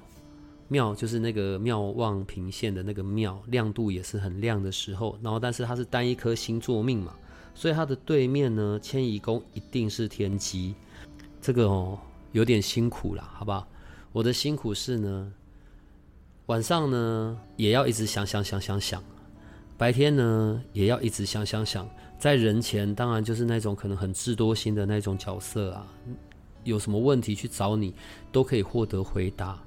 [0.68, 5.18] 庙就是那个庙望平线的那个庙，亮度也是很亮的时候。
[5.24, 7.12] 然后但是它是单一颗星座命嘛，
[7.56, 10.76] 所以它的对面呢迁移宫一定是天机，
[11.42, 11.98] 这个哦
[12.34, 13.68] 有点辛苦了，好不好？
[14.12, 15.34] 我的辛苦是呢，
[16.46, 19.04] 晚上呢也要一直想想想想想。
[19.78, 25.88] 白天呢，也要一直想想想，在人前当然就是那种可能很智多星的那种角色啊，
[26.64, 27.94] 有什么问题去找你，
[28.32, 29.62] 都可以获得回答。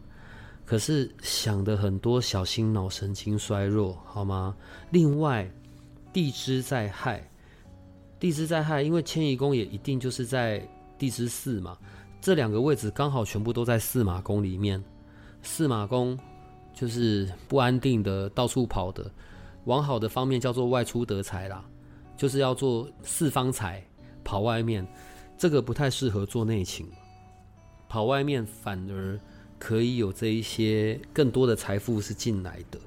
[0.64, 4.56] 可是想的很多，小心脑神经衰弱，好吗？
[4.90, 5.48] 另外，
[6.12, 7.28] 地支在害，
[8.18, 10.66] 地支在害，因为迁移宫也一定就是在
[10.98, 11.76] 地支四嘛，
[12.20, 14.82] 这两个位置刚好全部都在四马宫里面。
[15.42, 16.18] 四马宫
[16.74, 19.08] 就是不安定的，到处跑的。
[19.66, 21.64] 往好的方面叫做外出得财啦，
[22.16, 23.85] 就是要做四方财，
[24.24, 24.87] 跑外面，
[25.37, 26.88] 这个不太适合做内勤，
[27.88, 29.18] 跑外面反而
[29.59, 32.79] 可以有这一些更多的财富是进来的。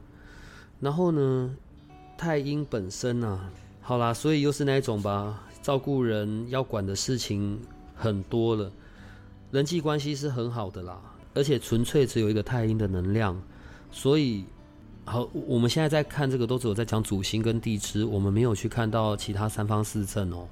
[0.80, 1.54] 然后呢，
[2.18, 7.60] 太阴本身啊，好啦，所以又是那一种吧，照顾人要管的事情
[7.94, 8.72] 很多了，
[9.52, 11.02] 人际关系是很好的啦，
[11.34, 13.38] 而且纯粹只有一个太阴的能量，
[13.92, 14.46] 所以。
[15.10, 20.48] 好，我们现在在看这个，都只有在讲主星跟地支，我们没有去看到其他三方四正哦。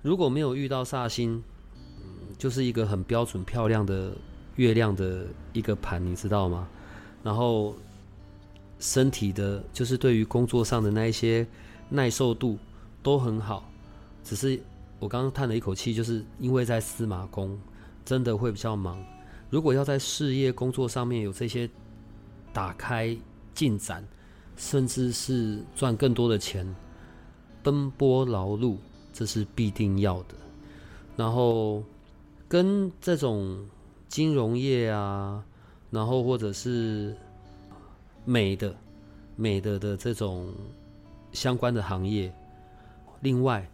[0.00, 1.42] 如果没有遇到煞星，
[2.38, 4.10] 就是一个很标准漂亮的
[4.56, 6.66] 月亮的一个盘，你知道吗？
[7.22, 7.74] 然后
[8.78, 11.46] 身体的，就是对于工作上的那一些
[11.90, 12.56] 耐受度
[13.02, 13.70] 都很好，
[14.24, 14.58] 只是
[14.98, 17.60] 我刚刚叹了一口气，就是因为在司马宫，
[18.02, 18.98] 真的会比较忙。
[19.50, 21.68] 如果要在事业工作上面有这些
[22.50, 23.14] 打开。
[23.58, 24.06] 进展，
[24.56, 26.64] 甚至是赚更多的钱，
[27.60, 28.76] 奔波劳碌，
[29.12, 30.36] 这是必定要的。
[31.16, 31.82] 然后
[32.48, 33.66] 跟这种
[34.06, 35.44] 金融业啊，
[35.90, 37.16] 然后或者是
[38.24, 38.72] 美的、
[39.34, 40.54] 美的的这种
[41.32, 42.32] 相关的行业，
[43.22, 43.68] 另外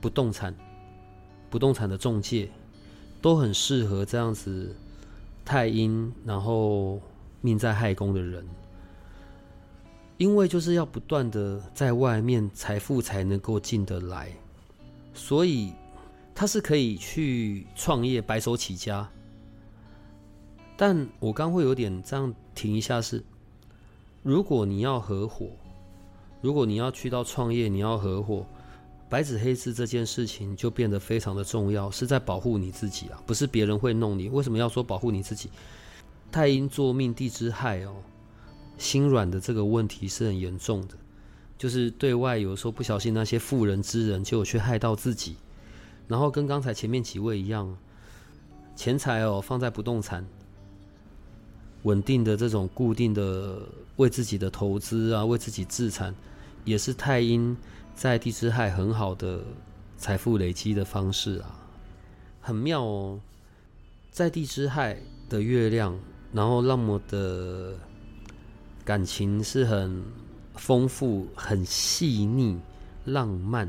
[0.00, 0.54] 不动产、
[1.50, 2.48] 不动产的中介
[3.20, 4.74] 都很适合这样子
[5.44, 6.98] 太阴，然后
[7.42, 8.42] 命在亥宫的人。
[10.18, 14.32] 因为就是要不断的在外面财富才能够进得来，
[15.14, 15.72] 所以
[16.34, 19.08] 他是可以去创业白手起家。
[20.76, 23.22] 但我刚会有点这样停一下是，
[24.22, 25.46] 如果你要合伙，
[26.40, 28.44] 如果你要去到创业，你要合伙，
[29.08, 34.28] 白纸黑字这件事情就变得非常的重要，是在保护你自己啊，不是别人会弄你。
[34.28, 35.48] 为什么要说保护你自己？
[36.30, 37.94] 太阴作命，地之害哦。
[38.78, 40.94] 心软的这个问题是很严重的，
[41.58, 45.36] 就是对外有时候不小心那些妇人之仁就有去害到自己，
[46.06, 47.76] 然后跟刚才前面几位一样，
[48.76, 50.24] 钱财哦放在不动产，
[51.82, 53.60] 稳定的这种固定的
[53.96, 56.14] 为自己的投资啊，为自己自产，
[56.64, 57.56] 也是太阴
[57.96, 59.40] 在地支亥很好的
[59.96, 61.66] 财富累积的方式啊，
[62.40, 63.20] 很妙哦，
[64.12, 64.96] 在地支亥
[65.28, 65.98] 的月亮，
[66.32, 67.74] 然后那么的。
[68.88, 70.02] 感情是很
[70.54, 72.58] 丰富、很细腻、
[73.04, 73.68] 浪漫。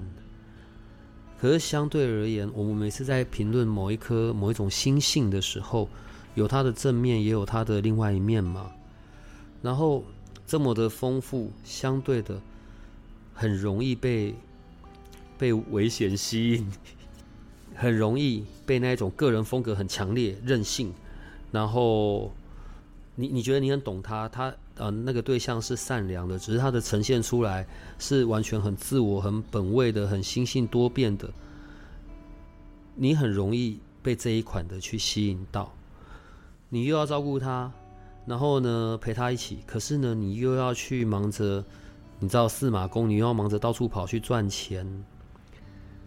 [1.37, 5.89] 可是相对而言，我们每次在评论某一颗、某一种心性的时候，
[6.35, 8.71] 有它的正面，也有它的另外一面嘛。
[9.61, 10.05] 然后
[10.47, 12.41] 这么的丰富，相对的
[13.33, 14.33] 很容易被
[15.37, 16.71] 被危险吸引，
[17.75, 20.93] 很容易被那一种个人风格很强烈、任性。
[21.51, 22.31] 然后
[23.15, 24.55] 你你觉得你很懂他，他。
[24.79, 27.67] 呃，那个对象是善良的，只是他的呈现出来
[27.99, 31.29] 是完全很自我、很本位的、很心性多变的。
[32.95, 35.71] 你很容易被这一款的去吸引到，
[36.69, 37.71] 你又要照顾他，
[38.25, 41.63] 然后呢陪他一起，可是呢你又要去忙着，
[42.19, 44.87] 你知道四马宫，你又要忙着到处跑去赚钱。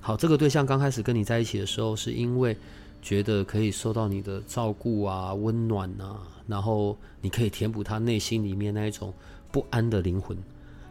[0.01, 2.57] 好，这个对象刚开始跟你在一起的时候，是因为
[3.03, 6.27] 觉得可以受到你的照顾啊、温暖啊。
[6.47, 9.15] 然后你可以填补他内心里面那一种
[9.51, 10.37] 不安的灵魂，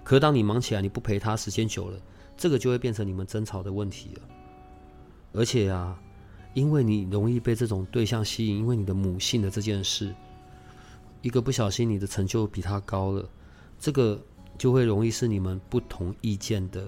[0.03, 1.99] 可是当你忙起来，你不陪他，时间久了，
[2.37, 4.21] 这个就会变成你们争吵的问题了。
[5.33, 5.99] 而且啊，
[6.53, 10.15] 因为你容易被这种对象吸引，因为你的母性的这件事，
[11.21, 13.27] 一个不小心，你的成就比他高了，
[13.77, 14.19] 这个
[14.57, 16.87] 就会容易是你们不同意见的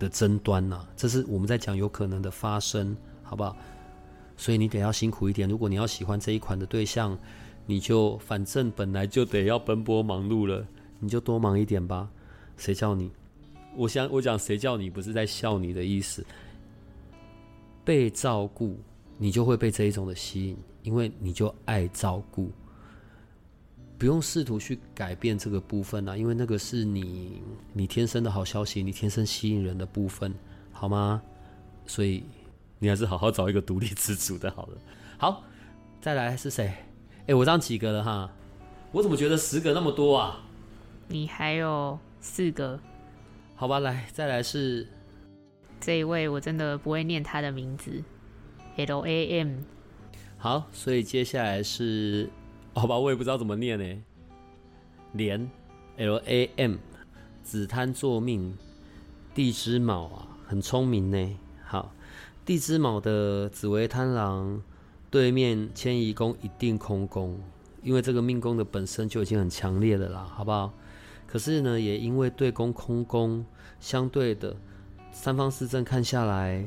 [0.00, 0.86] 的争端呐。
[0.96, 3.56] 这是我们在讲有可能的发生，好不好？
[4.40, 5.46] 所以你得要辛苦一点。
[5.46, 7.16] 如果你要喜欢这一款的对象，
[7.66, 10.66] 你就反正本来就得要奔波忙碌了，
[10.98, 12.08] 你就多忙一点吧。
[12.56, 13.10] 谁叫你？
[13.76, 16.24] 我想我讲谁叫你不是在笑你的意思。
[17.84, 18.78] 被照顾，
[19.18, 22.50] 你就会被这一种的吸引，因为你就爱照顾。
[23.98, 27.42] 不用试图去改变这个部分啊，因为那个是你
[27.74, 30.32] 你天生的好消息，你天生吸引人的部分，
[30.72, 31.20] 好吗？
[31.86, 32.24] 所以
[32.80, 34.78] 你还是好好找一个独立自主的好了。
[35.18, 35.44] 好，
[36.00, 36.74] 再来是谁？
[37.26, 38.32] 哎，我这样几个了哈？
[38.90, 40.42] 我怎么觉得十个那么多啊？
[41.06, 42.80] 你还有四个？
[43.54, 44.88] 好吧，来，再来是
[45.78, 48.02] 这一位，我真的不会念他的名字
[48.76, 49.58] ，L A M。
[50.38, 52.30] 好，所以接下来是，
[52.72, 54.02] 好吧，我也不知道怎么念呢。
[55.12, 55.50] 连
[55.98, 56.76] L A M，
[57.42, 58.56] 紫贪作命，
[59.34, 61.38] 地之卯啊，很聪明呢。
[62.44, 64.62] 地支卯的紫薇贪狼。
[65.10, 67.36] 对面迁移宫一定空宫，
[67.82, 70.72] 因为这个命宫的本身就已经很强烈的啦，好不好？
[71.26, 73.44] 可是呢，也因为对宫空宫，
[73.80, 74.54] 相对的
[75.10, 76.64] 三方四正看下来，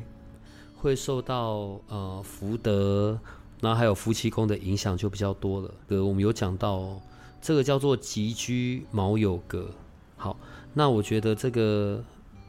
[0.75, 3.17] 会受到呃福德，
[3.61, 5.73] 然后还有夫妻宫的影响就比较多了。
[5.87, 6.99] 呃，我们有讲到
[7.41, 9.69] 这个叫做吉居卯酉格。
[10.17, 10.35] 好，
[10.73, 12.03] 那我觉得这个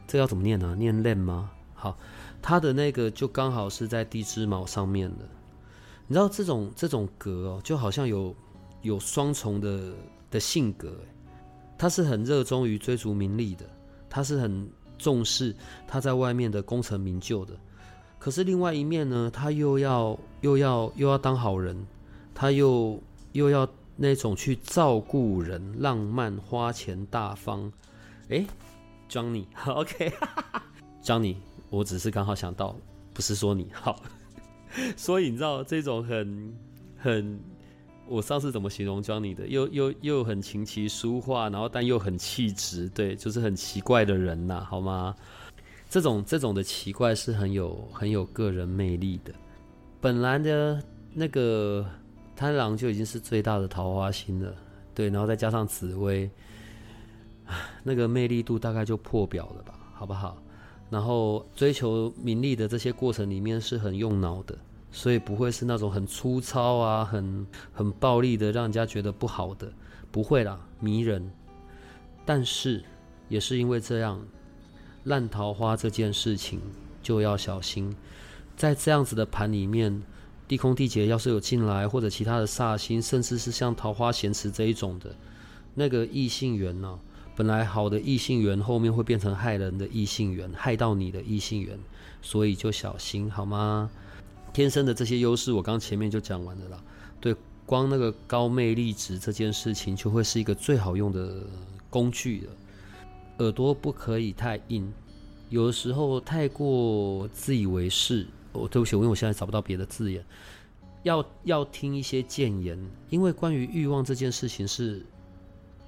[0.08, 0.74] 这要怎么念呢？
[0.76, 1.52] 念 len 吗？
[1.74, 1.96] 好，
[2.46, 5.26] 它的那个就刚好是在地支卯上面的。
[6.06, 8.36] 你知道这种这种格哦，就好像有
[8.82, 9.94] 有双重的
[10.30, 10.94] 的性格，
[11.78, 13.64] 他是很热衷于追逐名利的，
[14.10, 15.56] 他是很重视
[15.88, 17.56] 他在外面的功成名就的。
[18.18, 21.86] 可是另外一面呢，他又要又要又要当好人，
[22.34, 23.02] 他又
[23.32, 23.66] 又要
[23.96, 27.72] 那种去照顾人，浪漫花钱大方。
[28.28, 28.44] 哎
[29.08, 31.36] ，Johnny，OK，Johnny，
[31.74, 32.76] 我只是刚好想到，
[33.12, 34.00] 不是说你好。
[34.96, 36.54] 所以你知道这种很
[36.96, 37.40] 很，
[38.08, 39.46] 我上次怎么形容教你的？
[39.46, 45.14] 又又又很琴棋书画，然后但又很气质，对，就是很奇怪的人呐，好吗？
[45.88, 49.32] 这种这种的奇怪是很有很有个人魅力的。
[50.00, 51.86] 本来的那个
[52.34, 54.52] 贪狼就已经是最大的桃花星了，
[54.92, 56.28] 对，然后再加上紫薇，
[57.84, 60.36] 那个魅力度大概就破表了吧，好不好？
[60.94, 64.56] 然后追求名利的这些过程里面是很用脑的，
[64.92, 69.72] 所以不会是那种很粗糙啊、很很暴力的，让人家觉得不好的，
[70.12, 71.28] 不会啦，迷人。
[72.24, 72.84] 但是
[73.28, 74.24] 也是因为这样，
[75.02, 76.60] 烂桃花这件事情
[77.02, 77.92] 就要小心。
[78.56, 80.00] 在这样子的盘里面，
[80.46, 85.16] 地空地劫要是有进来，或者其他的煞星，甚至是像桃花咸池这一种的，
[85.74, 86.96] 那个异性缘呢，
[87.36, 91.78] 本来好的异性缘，后面会变成害人的异性缘，害到你的异性缘，
[92.22, 93.90] 所以就小心好吗？
[94.52, 96.84] 天生的这些优势，我刚前面就讲完了啦。
[97.20, 97.34] 对，
[97.66, 101.42] 光那个高魅力值这件事情，就会是一个最好用的
[101.90, 102.52] 工具了。
[103.38, 104.92] 耳朵不可以太硬，
[105.48, 108.26] 有的时候太过自以为是。
[108.52, 110.24] 哦对不起，因为我现在找不到别的字眼，
[111.02, 112.78] 要要听一些谏言，
[113.10, 115.04] 因为关于欲望这件事情是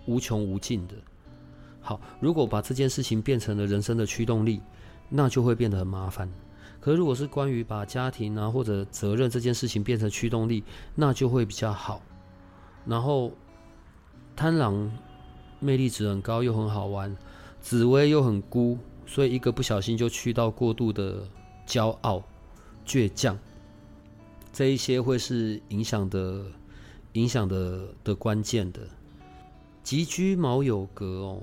[0.07, 0.95] 无穷无尽的。
[1.87, 4.61] 好，如果把这件事情变成了人生的驱动力，
[5.09, 6.29] 那就会变得很麻烦。
[6.81, 10.65] 可是如果是关于把家庭啊或者责任这件事情变成驱动力，
[10.97, 12.03] 那就会比较好。
[12.85, 13.31] 然后
[14.35, 14.91] 贪狼
[15.61, 17.17] 魅力值很高，又很好玩，
[17.61, 18.77] 紫薇又很孤，
[19.07, 21.23] 所以一个不小心就去到过度的
[21.69, 22.21] 骄傲。
[22.85, 23.39] 倔强，
[24.53, 26.47] 这一些会是影响的、
[27.13, 28.81] 影响的的关键的。
[29.85, 31.43] 吉居卯酉格哦，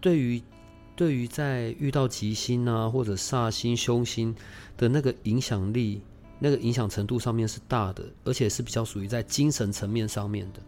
[0.00, 0.42] 对于
[0.96, 4.34] 对于在遇到吉星啊或者煞星、凶星
[4.76, 6.00] 的那个影响力、
[6.38, 10.60] 那个影响程度上面是大的，而且是比较属于在精神层面上面的，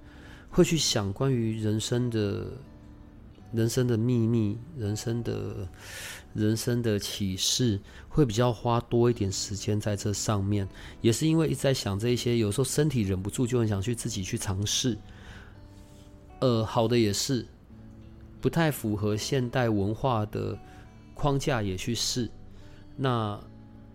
[0.51, 2.47] 会去想关于人生的、
[3.53, 5.69] 人生的秘密、人生的。
[6.35, 7.79] 人生的启示
[8.09, 10.67] 会比较花多一点时间在这上面，
[11.03, 14.97] 也是因为一直在想这一些，有时候身体忍不住就很想去自己去尝试。
[16.41, 17.47] 呃，好的也是，
[18.43, 20.59] 不太符合现代文化的
[21.15, 22.29] 框架也去试，
[22.97, 23.41] 那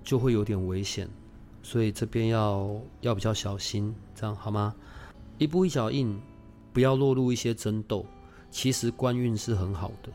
[0.05, 1.07] 就会有点危险，
[1.61, 4.73] 所以这边要要比较小心，这样好吗？
[5.37, 6.17] 一步一脚印，
[6.71, 8.05] 不要落入一些争斗。
[8.49, 10.09] 其实官运是很好的。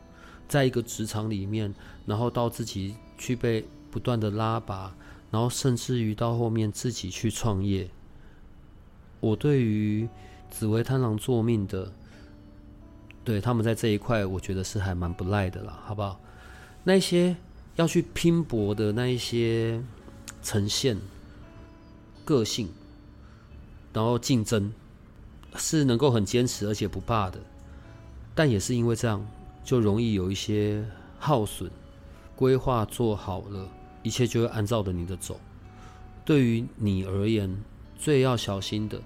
[0.48, 1.72] 在一个职场里面，
[2.06, 4.94] 然后到自己去被不断的拉拔，
[5.30, 7.88] 然后甚至于到后面自己去创业。
[9.20, 10.08] 我对于
[10.50, 11.92] 紫薇贪狼做命的，
[13.24, 16.20] 对他们在这一块，我觉得是还蛮不赖的啦，好不好？
[16.84, 17.36] 那些
[17.76, 19.80] 要去拼搏的那一些
[20.42, 20.96] 呈现
[22.24, 22.68] 个性，
[23.92, 24.72] 然后竞争，
[25.56, 27.38] 是能够很坚持而且不怕的，
[28.34, 29.24] 但也是因为这样。
[29.64, 30.84] 就容易有一些
[31.20, 31.70] 耗损，
[32.34, 33.68] 规划做好了，
[34.02, 35.38] 一切就会按照着你的走。
[36.24, 37.48] 对于你而言，
[37.96, 39.00] 最要小心的，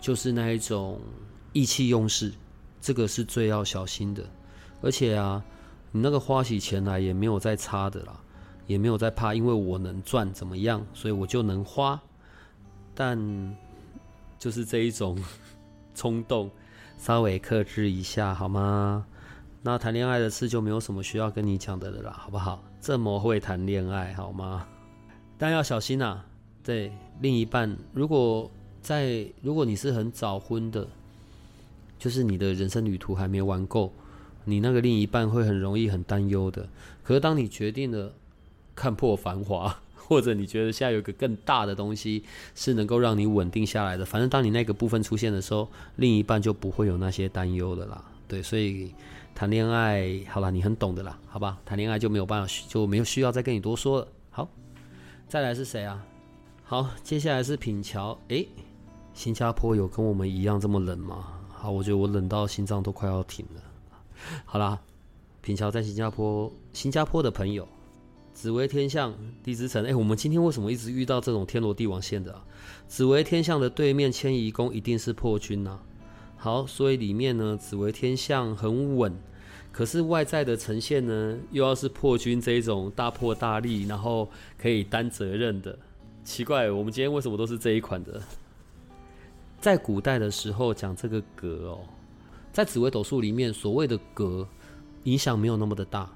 [0.00, 1.00] 就是那一种
[1.52, 2.32] 意气用事，
[2.82, 4.22] 这个是最要小心的。
[4.82, 5.42] 而且啊，
[5.90, 8.20] 你那个花起钱来也没有再差的啦，
[8.66, 11.98] 也没有再怕，因为我能赚怎么样，所以我就能花。
[12.94, 13.56] 但
[14.38, 15.16] 就是这一种
[15.94, 16.50] 冲动，
[16.98, 19.06] 稍微克制一下好吗？
[19.62, 22.62] 那谈恋爱的事就没有什么需要跟你讲的了啦，好不好？
[22.80, 24.66] 这么会谈恋爱好吗？
[25.38, 26.20] 但要小心呐。
[26.64, 30.86] 对，另一半如果在，如果你是很早婚的，
[32.02, 33.92] 就是你的人生旅途还没玩够，
[34.44, 36.68] 你那个另一半会很容易很担忧的。
[37.04, 38.12] 可是当你决定了
[38.74, 42.24] 看破繁华， 或者你觉得现在有个更大的东西
[42.56, 48.04] 是能够让你稳定下来的，反正当你那个部分出现的时候，另一半就不会有那些担忧的啦。
[48.26, 48.92] 对，所以。
[49.34, 51.58] 谈恋爱，好了，你很懂的啦，好吧？
[51.64, 54.08] 谈恋爱就没有办法，就没有需要再跟你多说了。
[54.30, 54.46] 好，
[55.26, 56.04] 再来是谁啊？
[56.64, 58.16] 好，接下来是品桥。
[58.28, 58.46] 诶，
[59.14, 61.40] 新加坡有跟我们一样这么冷吗？
[61.62, 63.62] 好，我觉得我冷到心脏都快要停了。
[64.44, 64.80] 好啦，
[65.42, 67.68] 品桥在新加坡，新加坡的朋友，
[68.34, 69.84] 紫薇天象地之城。
[69.84, 72.36] 诶，我们今天为什么一直遇到这种天罗地网线的？
[72.88, 75.78] 紫薇天象的对面迁移宫一定是破军呐。
[76.36, 79.16] 好，所以里面呢，紫微天象很稳，
[79.70, 85.78] 可是外在的呈现呢，又要是破军这一种大破大立，然后可以担责任的。
[86.24, 88.20] 奇怪，我们今天为什么都是这一款的？
[89.62, 91.78] 在古代的时候讲这个格哦，
[92.52, 94.44] 在紫微斗数里面，所谓的格
[95.04, 96.10] 影响没有那么的大，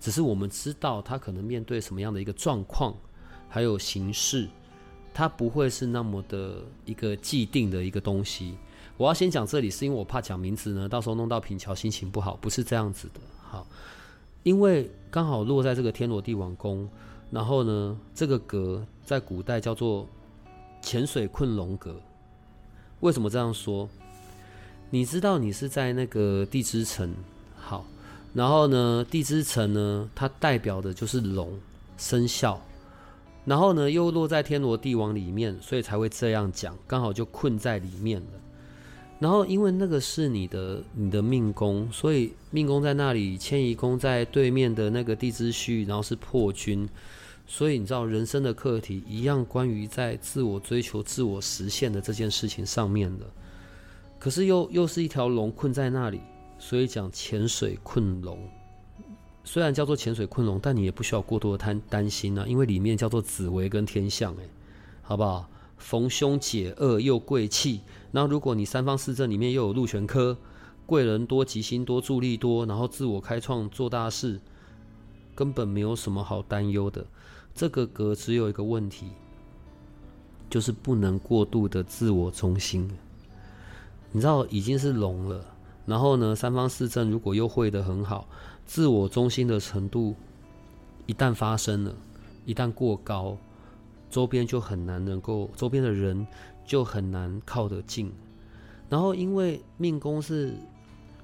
[0.00, 2.92] 只是我们知道他可能面对什么样的一个状况，
[3.48, 4.48] 还有形式，
[5.14, 8.56] 它不会是那么的一个既定的一个东西。
[8.96, 13.20] 我要先讲这里，是因为我怕讲名字呢，到时候弄到品桥心情不好，不是这样子的。
[13.40, 13.64] 好，
[14.42, 16.88] 因为刚好落在这个天罗地网宫，
[17.30, 20.08] 然后呢，这个格在古代叫做
[20.82, 21.94] 潜水困龙格。
[23.00, 23.88] 为什么这样说？
[24.90, 27.14] 你知道你是在那个地支层，
[27.56, 27.84] 好，
[28.32, 31.58] 然后呢，地支层呢，它代表的就是龙
[31.96, 32.60] 生肖，
[33.44, 38.26] 然后呢，又落在天罗地网里面，所以才会这样讲，刚好就困在里面了。
[39.20, 46.88] 然后因为那个是你的你的命宫，所以命宫在那里，迁移宫在对面的那个地支序，然后是破军。
[47.50, 53.24] 所以你知道人生的课题一样，关于在自我追求、自我实现的这件事情上面的。
[54.18, 56.20] 可是又又是一条龙困在那里，
[56.58, 58.38] 所以讲潜水困龙。
[59.44, 64.50] 虽然叫做潜水困龙，但你也不需要过多的担担心啊，因为里面叫做紫薇跟天象，诶，
[65.00, 65.48] 好不好？
[65.78, 67.80] 逢凶解厄又贵气。
[68.10, 70.36] 那如果你三方四正里面又有禄全科，
[70.84, 74.38] 贵人多、吉星多、助力多，然后自我开创做大事，
[75.34, 77.06] 根本没有什么好担忧的。
[77.58, 79.08] 这个格只有一个问题，
[80.48, 82.88] 就是不能过度的自我中心。
[84.12, 85.44] 你知道已经是龙了，
[85.84, 88.28] 然后呢，三方四正如果又会的很好，
[88.64, 90.14] 自我中心的程度
[91.06, 91.92] 一旦发生了，
[92.46, 93.36] 一旦过高，
[94.08, 96.24] 周边就很难能够，周边的人
[96.64, 98.12] 就很难靠得近。
[98.88, 100.54] 然后因为命宫是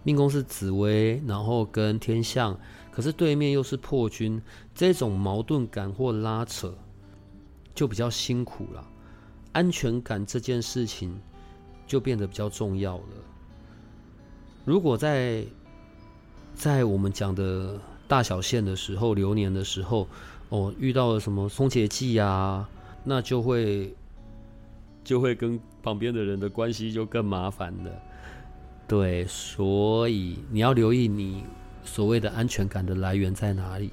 [0.02, 2.58] 命宫是紫薇，然后跟天象。
[2.94, 4.40] 可是对面又是破军，
[4.72, 6.72] 这种矛盾感或拉扯
[7.74, 8.88] 就比较辛苦了。
[9.50, 11.12] 安全感这件事情
[11.88, 13.04] 就变得比较重要了。
[14.64, 15.44] 如果在
[16.54, 20.06] 在我们讲的大小线的时候，流年的时候，
[20.50, 22.68] 哦，遇到了什么松节剂啊，
[23.02, 23.92] 那就会
[25.02, 27.90] 就会跟旁边的人的关系就更麻烦了。
[28.86, 31.42] 对，所以你要留意你。
[31.84, 33.90] 所谓的安全感的来源在哪里？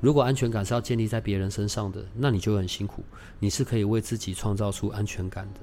[0.00, 3.04] 如果安全感是要建立在别人身上的，那你就很辛苦。
[3.38, 5.60] 你是可以为自己创造出安全感的。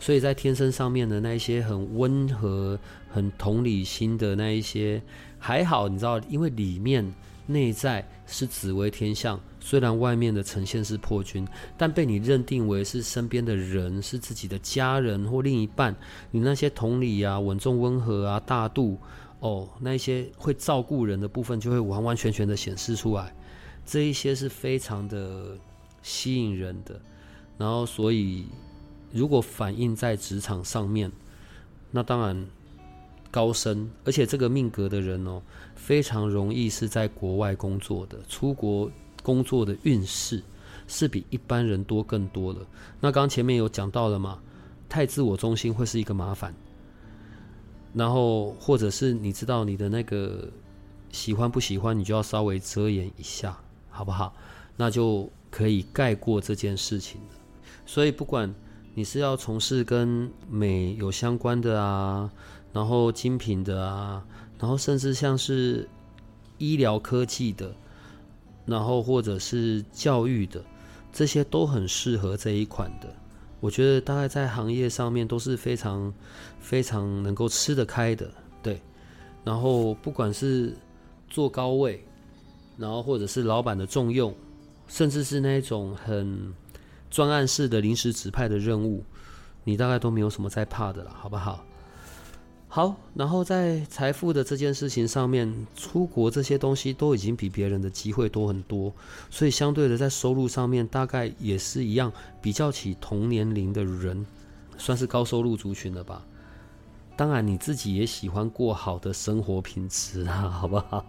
[0.00, 2.78] 所以在天生上面的那一些很温和、
[3.10, 5.02] 很同理心的那一些，
[5.38, 7.14] 还好，你知道，因为里面
[7.46, 11.46] 内在是紫薇天象，虽然外面的呈现是破军，
[11.76, 15.94] 但被你认定为是身边的人，是自己的家人或另一半，
[16.30, 18.98] 你那些同理啊、稳重温和啊、大度。
[19.44, 23.30] 哦，那一些会照顾人的部分就会完完全全的显示出来，
[23.84, 25.58] 这一些是非常的
[26.00, 26.98] 吸引人的。
[27.58, 28.46] 然后，所以
[29.12, 31.12] 如果反映在职场上面，
[31.90, 32.46] 那当然
[33.30, 35.42] 高升，而且这个命格的人哦，
[35.74, 38.90] 非常容易是在国外工作的，出国
[39.22, 40.42] 工作的运势
[40.88, 42.66] 是比一般人多更多了。
[42.98, 44.40] 那刚前面有讲到了嘛，
[44.88, 46.54] 太自我中心会是一个麻烦。
[47.94, 50.50] 然后，或者是你知道你的那个
[51.12, 53.56] 喜欢不喜欢，你就要稍微遮掩一下，
[53.88, 54.34] 好不好？
[54.76, 57.20] 那就可以盖过这件事情。
[57.86, 58.52] 所以，不管
[58.94, 62.28] 你是要从事跟美有相关的啊，
[62.72, 64.26] 然后精品的啊，
[64.58, 65.88] 然后甚至像是
[66.58, 67.72] 医疗科技的，
[68.66, 70.60] 然后或者是教育的，
[71.12, 73.14] 这些都很适合这一款的。
[73.64, 76.12] 我觉得大概在行业上面都是非常
[76.60, 78.30] 非常能够吃得开的，
[78.62, 78.78] 对。
[79.42, 80.76] 然后不管是
[81.30, 82.04] 做高位，
[82.76, 84.34] 然后或者是老板的重用，
[84.86, 86.52] 甚至是那种很
[87.10, 89.02] 专案式的临时指派的任务，
[89.64, 91.64] 你大概都没有什么在怕的了，好不好？
[92.74, 98.92] 好，然后在财富的这件事情上面，出国这些东西都已经比别人的机会多很多，
[99.30, 102.12] 所以相对的在收入上面大概也是一样，
[102.42, 104.26] 比较起同年龄的人，
[104.76, 106.26] 算是高收入族群了吧。
[107.16, 111.06] 当然你自己也喜欢过好的生活品质啊，好不好？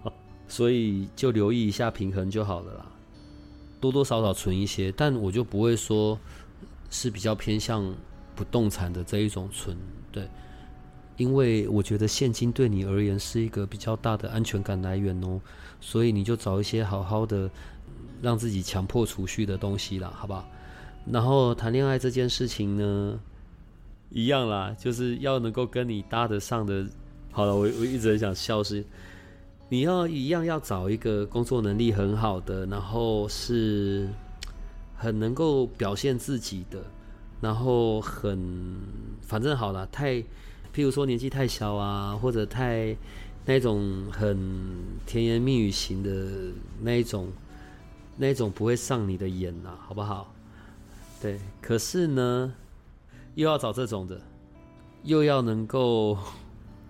[0.47, 2.85] 所以就留意一下平衡就好了啦，
[3.81, 6.19] 多多少少存一些，但我就不会说
[6.91, 7.91] 是比较偏向
[8.35, 9.75] 不动产的这一种存，
[10.11, 10.29] 对。
[11.17, 15.39] 因为我觉得现金对你而言是一个比较大的安全感来源哦，
[15.79, 17.49] 所以你就找一些好好的
[18.21, 20.45] 让自己强迫储蓄的东西啦，好不好？
[21.09, 23.17] 然后谈恋爱这件事情呢，
[24.09, 26.85] 一样啦，就是要能够跟你搭得上的。
[27.31, 28.83] 好了，我我一直很想笑是，
[29.69, 34.09] 你要一样要找一个工作能力很好的，然后是
[34.97, 36.83] 很能够表现自己的，
[37.39, 38.77] 然后很
[39.21, 40.21] 反正好了，太。
[40.75, 42.93] 譬如说年纪太小啊，或者太
[43.45, 44.37] 那种很
[45.05, 46.51] 甜言蜜语型的
[46.81, 47.31] 那一种，
[48.17, 50.35] 那一种不会上你的眼呐，好不好？
[51.21, 52.53] 对，可是呢，
[53.35, 54.19] 又要找这种的，
[55.03, 56.17] 又要能够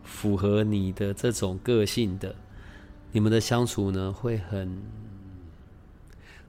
[0.03, 2.35] 符合你的这种个性的，
[3.11, 4.81] 你们的相处呢，会很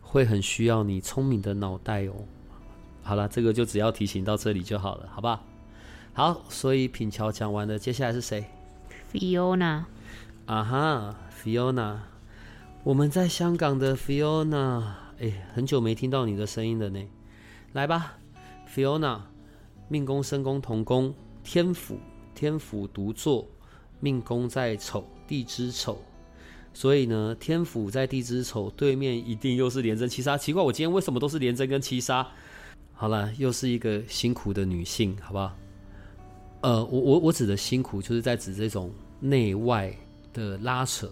[0.00, 2.14] 会很需要你聪明的脑袋哦。
[3.02, 5.42] 好了，这个就只要提醒到这里就好了，好吧？
[6.16, 8.46] 好，所以品桥讲完了，接下来是谁
[9.12, 9.84] ？Fiona。
[10.46, 11.14] 啊哈
[11.44, 11.98] ，Fiona，
[12.84, 14.82] 我们在香港的 Fiona，
[15.20, 17.04] 哎，很久没听到你的声音了呢。
[17.74, 18.16] 来吧
[18.74, 19.20] ，Fiona，
[19.88, 21.12] 命宫、身宫同宫，
[21.44, 21.98] 天府，
[22.34, 23.46] 天府独坐，
[24.00, 26.02] 命宫在丑，地支丑。
[26.72, 30.38] 所以呢，天府在地支丑对面，一定又是连贞七杀。
[30.38, 32.26] 奇怪，我今天为什么都是连贞跟七杀？
[32.94, 35.54] 好了，又是一个辛苦的女性，好不好？
[36.66, 38.90] 呃，我我我指的辛苦，就是在指这种
[39.20, 39.94] 内外
[40.32, 41.08] 的拉扯。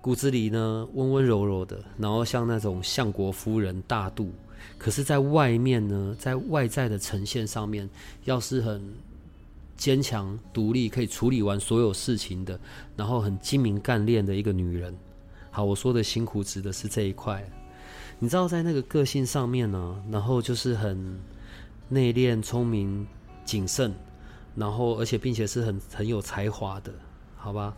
[0.00, 4.30] 骨子里呢，温温柔柔的，然后像那种相国夫人大度，
[4.78, 7.90] 可是在外面呢，在外在的呈现上面，
[8.24, 8.80] 要是很。
[9.76, 12.58] 坚强独立，可以处理完所有事情的，
[12.96, 14.96] 然后很精明干练的一个女人。
[15.50, 17.44] 好，我说的辛苦指的是这一块。
[18.18, 21.20] 你知道，在那个个性上面呢，然后就是很
[21.90, 23.06] 内敛、聪明、
[23.44, 23.92] 谨慎，
[24.56, 26.92] 然后而且并且是很很有才华的，
[27.36, 27.76] 好吧？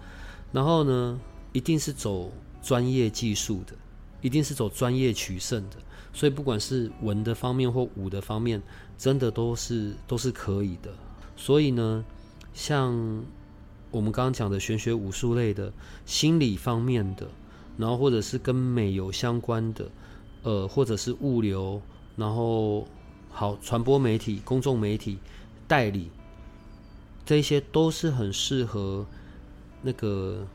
[0.52, 1.20] 然后呢，
[1.52, 3.74] 一定是走专业技术的，
[4.22, 5.76] 一定是走专业取胜的。
[6.12, 8.62] 所以不管是文的方面或武的方面，
[8.96, 10.90] 真的都是都是可以的。
[11.36, 12.04] 所以呢，
[12.54, 12.92] 像
[13.90, 15.72] 我们刚刚讲的玄学武术类的、
[16.06, 17.28] 心理方面的，
[17.76, 19.88] 然后或者是跟美有相关的，
[20.42, 21.80] 呃，或者是物流，
[22.16, 22.88] 然后
[23.30, 25.18] 好传播媒体、公众媒体
[25.68, 26.10] 代理，
[27.28, 29.04] 这些都是很适合
[29.82, 30.46] 那个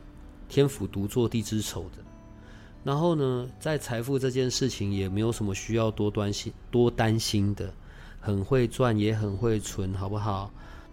[0.48, 1.98] 天府独坐地之丑的。
[2.82, 7.72] 然后呢，在财富这件事情也没有什么需要多担心、多担心的，
[8.18, 10.50] 很会赚也很会存，好不好？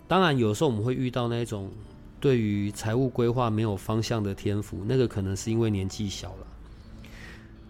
[0.07, 1.71] 当然，有时候我们会遇到那种
[2.19, 6.47] 对于财务规划没有方向的天赋，那个可能是因为年纪小了。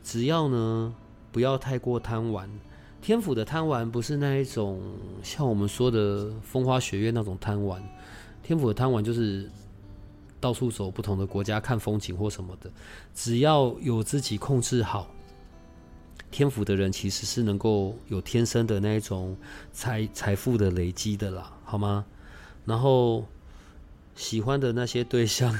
[0.03, 0.93] 只要呢
[1.32, 2.49] 不要太过贪玩，
[3.01, 4.82] 天府的贪玩不是那一种
[5.24, 7.82] 像我们说的风花雪月那种贪玩，
[8.52, 9.49] 天府的贪玩就是
[10.38, 12.70] 到处走不同的国家看风景或什么的。
[13.16, 15.10] 只要有自己控制好，
[16.30, 19.38] 天府的人其实是能够有天生的那一种
[19.72, 22.06] 财财富的累积的啦，好吗？
[22.66, 23.26] 然后
[24.16, 25.58] 喜欢的那些对象，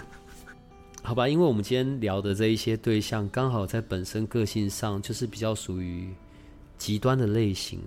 [1.02, 6.14] 好吧，因为我们今天聊的这一些对象，刚好在本身个性上就是比较属于
[6.78, 7.80] 极端的类型，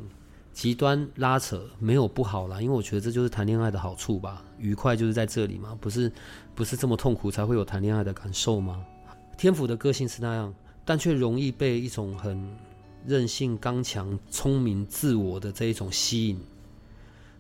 [0.55, 6.11] 极端拉扯没有不好啦，因为我觉得这就是谈恋爱的好处吧，愉快就是在这里嘛，不是
[6.55, 8.87] 不是这么痛苦才会有谈恋爱的感受吗？
[9.37, 12.57] 天府的个性是那样，但却容易被一种很
[13.05, 16.41] 任性、刚强、聪明、自我的这一种吸引。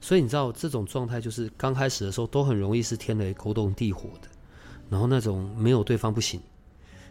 [0.00, 4.28] 所以你知道这种状态就是刚开始的时候都很容易是天雷勾动地火的，
[4.90, 6.40] 然后那种没有对方不行，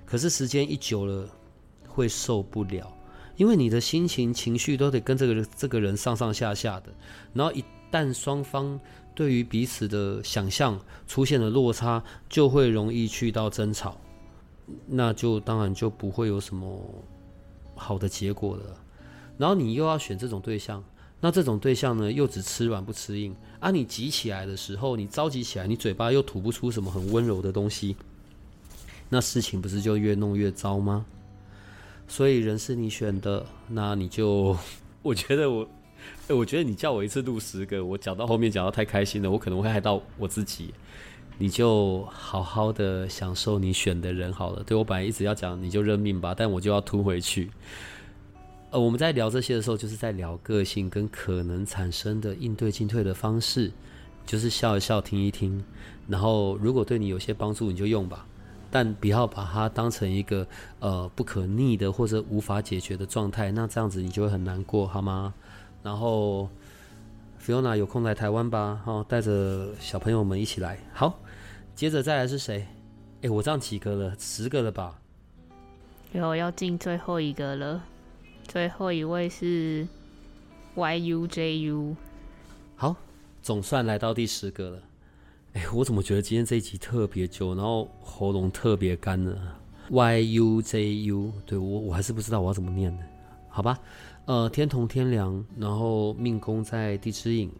[0.05, 1.27] 可是时间一久了
[1.87, 2.93] 会受不了，
[3.35, 6.93] 因为你的心情情绪都得跟这个这个人上上下下的，
[7.33, 8.79] 然后一旦双方
[9.15, 13.97] 对于彼此的想象出现了落差，就会容易去到争吵，
[14.87, 16.79] 那就当然就不会有什么
[17.75, 18.63] 好的结果了，
[19.37, 20.83] 然后你又要选这种对象。
[21.25, 23.71] 那这种对象呢，又只吃软不吃硬啊！
[23.71, 27.95] 你急起来的时候，你着急起来，你嘴巴又吐不出什么很温柔的东西，
[29.07, 31.05] 那事情不是就越弄越糟吗？
[32.07, 34.57] 所以人是你选的，那你就，
[35.01, 35.67] 我觉得我，
[36.29, 40.73] 我觉得你叫我一次录十个，我讲到后面讲到太开心了，我可能会害到我自己。
[41.39, 44.61] 你就好好的享受你选的人好了。
[44.63, 47.49] 对我本来一直要讲，你就认命吧，但我就要突回去。
[48.69, 53.71] 呃，我们在聊这些的时候，就是在聊个性跟可能产生的应对进退的方式，
[54.27, 55.63] 就是笑一笑，听一听，
[56.07, 58.27] 然后如果对你有些帮助，你就用吧，
[58.75, 60.47] 但不要把它当成一个
[60.79, 65.31] 呃不可逆的或者无法解决的状态，那这样子你就会很难过，好吗？
[65.83, 66.49] 然后
[67.39, 70.79] Fiona 有空来台湾吧，哈，带着小朋友们一起来。
[70.91, 71.19] 好，
[71.75, 72.65] 接着再来是谁？
[73.21, 74.99] 哎，我这样几个了，十个了吧？
[76.11, 77.83] 有要进最后一个了。
[78.47, 79.87] 最后一位是
[80.75, 81.95] YUJU，
[82.75, 82.95] 好，
[83.43, 84.81] 总算来到第十个了。
[85.53, 89.37] 哎，我怎么觉得今天这一集特别久，然后喉咙特别干呢
[89.91, 93.03] ？YUJU，对我我还是不知道我要怎么念的，
[93.49, 93.77] 好吧？
[94.25, 97.51] 呃，天同天梁，然后命宫在地支引，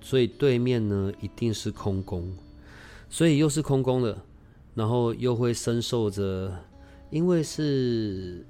[0.00, 2.32] 所以对面呢一定是空宫，
[3.10, 4.16] 所以又是空宫了，
[4.74, 6.50] 然后又会深受着，
[7.10, 8.46] 因为是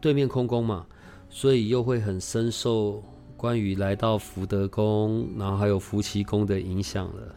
[0.00, 0.86] 对面空宫嘛。
[1.30, 3.02] 所以又会很深受
[3.36, 7.34] 关于来到福德宫，然后还有福气宫的影响了，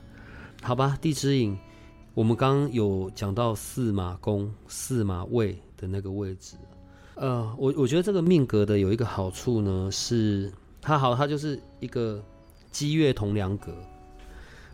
[0.61, 0.97] 好吧？
[1.01, 1.57] 地支引，
[2.13, 6.55] 我们刚刚有讲到四马宫、四马位的那个位置，
[7.15, 12.23] 呃，我我觉得这个命格的有一个好处呢，是它好，它就是一个
[12.69, 13.73] 积月同梁格。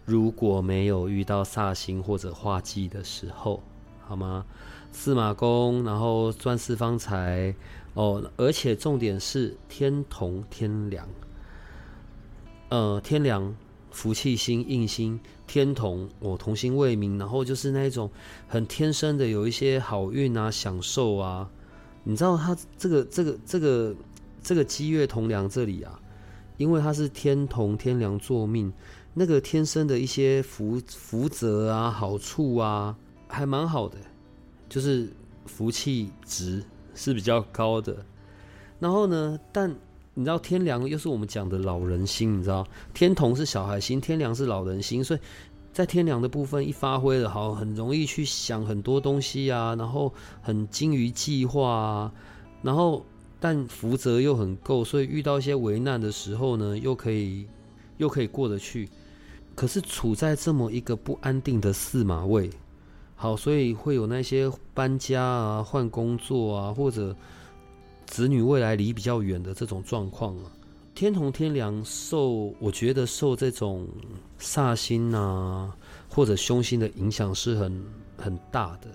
[0.05, 3.63] 如果没有遇到煞星或者化忌的时候，
[4.05, 4.45] 好吗？
[4.91, 7.53] 四马宫，然后钻四方财
[7.93, 11.07] 哦，而且重点是天同天梁，
[12.69, 13.53] 呃，天梁
[13.97, 18.07] 福气星印星，天同我同心为民，然后就是那一种
[18.47, 21.49] 很天生的有一些好运啊，享受啊，
[22.03, 23.95] 你知道他这个这个这个
[24.43, 25.99] 这个积月同梁这里啊，
[26.57, 28.71] 因为他是天同天梁作命。
[29.15, 32.95] 那个天生的一些福福泽啊、好处啊，
[33.27, 33.97] 还蛮好的，
[34.69, 35.09] 就是
[35.47, 38.05] 福气值是比较高的。
[38.79, 39.75] 然后呢，但
[40.17, 45.19] 你知道天梁又是我们讲的老人心，你知道天同是小孩心，天梁是老人心，所以
[45.71, 50.11] 在天梁的部分一发挥的好，很容易去想很多东西啊，然后
[50.41, 52.11] 很精于计划啊，
[52.63, 53.05] 然后
[53.39, 57.45] 但福泽又很够，所以遇到一些危难的时候呢，又可以
[57.97, 58.89] 又可以过得去。
[59.53, 62.49] 可是处在这么一个不安定的四马位，
[63.15, 67.15] 好，所以会有那些搬家啊、换工作啊，或者
[68.07, 70.51] 子女未来离比较远的这种状况啊。
[70.95, 73.87] 天同天梁受，我觉得受这种
[74.39, 75.71] 煞星啊
[76.09, 77.85] 或者凶星的影响是很
[78.17, 78.87] 很大的。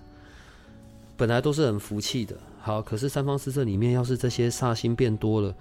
[1.16, 5.54] 本来都是很福气的，好，可是三方四正里面要是这些煞星变多了，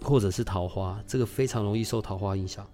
[0.00, 2.66] 或者是桃花，这个非常容易受桃花影响。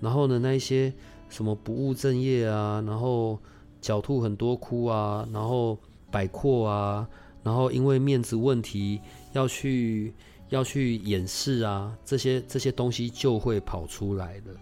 [0.00, 0.90] 然后呢，那一些
[1.28, 3.38] 什么不务正业啊，然后
[3.82, 5.76] 狡兔很多窟啊，然后
[6.10, 7.06] 摆阔啊，
[7.42, 9.00] 然后因为面子问题
[9.32, 10.12] 要去
[10.48, 14.54] 要去掩饰啊，这些这些东西就会跑出来的。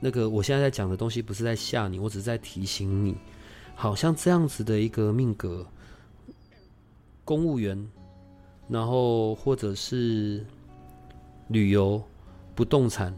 [0.00, 3.16] 那个我现在在讲的东西不是在吓你，我只是在提醒你。
[3.74, 5.66] 好像这样子的一个命格，
[7.24, 7.88] 公务员，
[8.68, 10.44] 然后或者是
[11.48, 12.02] 旅游、
[12.54, 13.14] 不动产。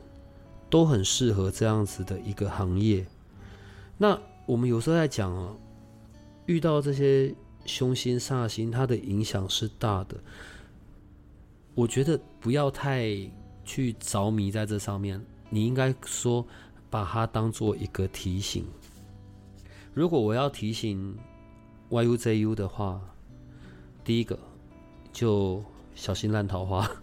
[0.70, 3.06] 都很适合这样子的一个行业。
[3.96, 5.54] 那我们有时候在讲啊，
[6.46, 7.32] 遇到这些
[7.64, 10.16] 凶星煞星，它的影响是大的。
[11.74, 13.08] 我觉得不要太
[13.64, 16.46] 去着迷在这上面，你应该说
[16.88, 18.64] 把它当做一个提醒。
[19.92, 21.16] 如果我要提醒
[21.90, 23.00] YUZU 的话，
[24.04, 24.38] 第一个
[25.12, 26.90] 就小心烂桃花。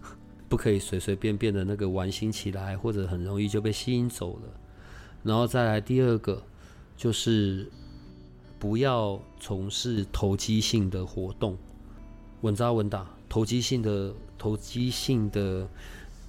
[0.48, 4.42] 不可以随随便便的那个玩心起来，或者很容易就被吸引走了。
[5.22, 6.42] 然后再来第二个，
[6.94, 7.66] 就是
[8.62, 11.58] 不要从事投机性的活动，
[12.42, 13.04] 稳扎稳打。
[13.28, 15.68] 投机性的、投机性的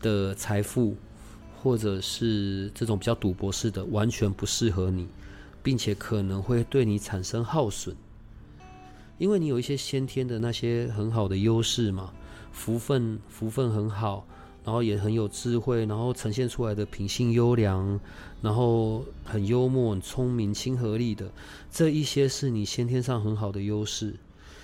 [0.01, 0.95] 的财富，
[1.61, 5.07] 或者是这种比较赌博式的，完全不适合你，
[5.61, 7.95] 并且可能会对你产生耗损，
[9.19, 12.11] 因为你有一些先天的那些很好的优势嘛。
[12.51, 14.25] 福分福分很好，
[14.63, 17.99] 然后也很有智慧，然后呈现出来的品性优良，
[18.41, 21.31] 然后很幽默、很聪明、亲和力的，
[21.71, 24.15] 这一些是你先天上很好的优势。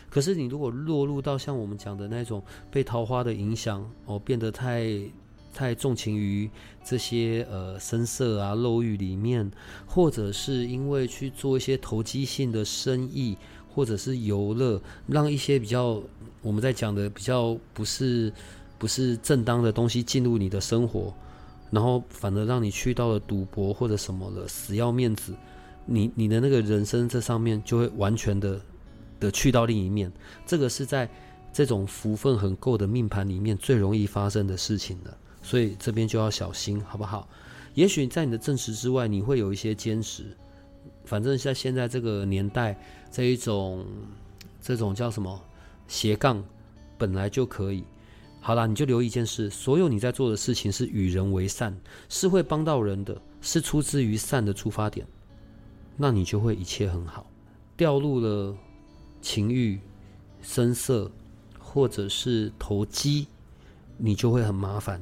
[0.10, 4.86] 可是你如果落入到像我们讲的那种被桃花的影响哦，变得太
[5.54, 6.50] 太重情于
[6.84, 9.52] 这些呃声色啊、漏欲里面，
[9.86, 13.38] 或者是因为去做一些投机性的生意。
[13.72, 16.02] 或者是游乐，让一些比较
[16.42, 18.34] 我们在讲的比较不是
[18.80, 21.14] 不是正当的东西进入你的生活，
[21.70, 25.36] 然后反而让你去到了赌博或者什么了，死要面子，
[25.86, 28.60] 你你的那个人生这上面就会完全的
[29.20, 30.12] 的去到另一面。
[30.46, 31.08] 这个是在
[31.52, 37.28] 这种福分很够的命盘里面最容易发生的事情了，所以这边就要小心，好不好？
[37.74, 40.26] 也许在你的正实之外，你会有一些坚持。
[41.06, 42.80] 反正在现在这个年代，
[43.12, 43.86] 这一种
[44.62, 45.42] 这种叫什么
[45.88, 46.44] 斜杠，
[46.98, 47.84] 本来就可以。
[48.42, 51.78] 好啦，你就留意一件事：所有你在做的事情是与人为善，
[52.08, 55.06] 是会帮到人的，是出自于善的出发点，
[55.98, 57.30] 那你就会一切很好。
[57.76, 58.56] 掉入了
[59.22, 59.80] 情欲、
[60.42, 61.12] 声色，
[61.60, 63.28] 或者是投机，
[63.98, 65.02] 你就会很麻烦。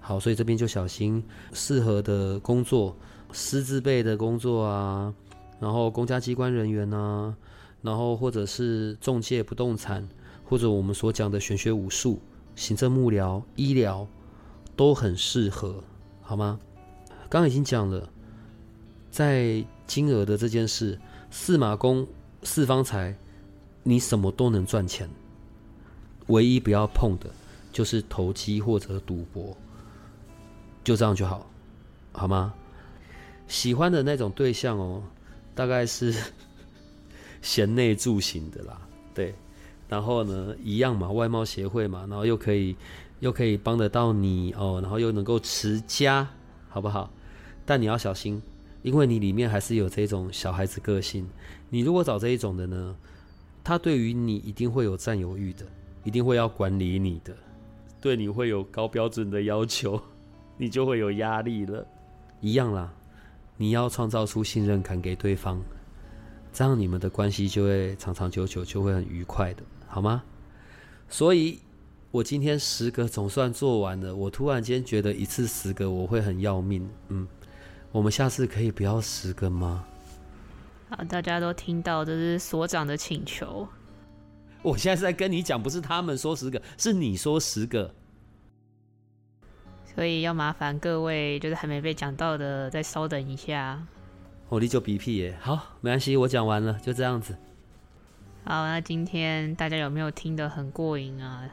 [0.00, 2.96] 好，所以这边就小心适合的工作，
[3.32, 5.14] 师资辈的工作啊。
[5.60, 7.34] 然后公家机关人员啊，
[7.80, 10.06] 然后或者是中介不动产，
[10.44, 12.20] 或者我们所讲的玄学武术、
[12.56, 14.06] 行政幕僚、医疗，
[14.76, 15.82] 都很适合，
[16.22, 16.58] 好吗？
[17.28, 18.08] 刚刚已经讲了，
[19.10, 20.98] 在金额的这件事，
[21.30, 22.06] 四马宫
[22.42, 23.16] 四方财，
[23.82, 25.08] 你什么都能赚钱，
[26.28, 27.30] 唯一不要碰的
[27.72, 29.56] 就是投机或者赌博，
[30.82, 31.50] 就这样就好，
[32.12, 32.54] 好吗？
[33.48, 35.02] 喜欢的那种对象哦。
[35.56, 36.12] 大概是
[37.40, 38.76] 贤内助型的啦，
[39.14, 39.32] 对，
[39.88, 42.74] 然后呢，一样嘛，外貌协会嘛，然后又可以
[43.20, 46.28] 又可以帮得到你哦，然后又能够持家，
[46.68, 47.10] 好不好？
[47.66, 48.42] 但你要小心，
[48.82, 51.26] 因为你里面还是有这种小孩子个性。
[51.70, 52.96] 你如果找这一种的呢，
[53.62, 55.64] 他对于你一定会有占有欲的，
[56.02, 57.34] 一定会要管理你的，
[58.00, 60.00] 对你会有高标准的要求，
[60.58, 61.86] 你就会有压力了。
[62.40, 62.92] 一样啦，
[63.56, 65.60] 你要创造出信任感给对方，
[66.52, 69.62] 这样你们的关系就会长长久久，就会很愉快的，
[69.94, 70.24] 好吗？
[71.08, 71.60] 所以。
[72.14, 76.88] 我今天十个总算做完了，我突然间觉得一次十个我会很要命。
[77.08, 77.26] 嗯，
[77.90, 79.84] 我们下次可以不要十个吗？
[80.90, 83.66] 好，大家都听到这是所长的请求。
[84.62, 87.92] 我现在是在跟你讲，不是他们说十个，是你说十个。
[89.92, 93.84] 所以要麻烦各位，就是还没被讲到的，再稍等一下。
[94.48, 97.36] 我力就鼻涕耶，好，没关系，我讲完了，就这样子。
[98.46, 101.48] 好，那今天大家有没有听得很过瘾啊？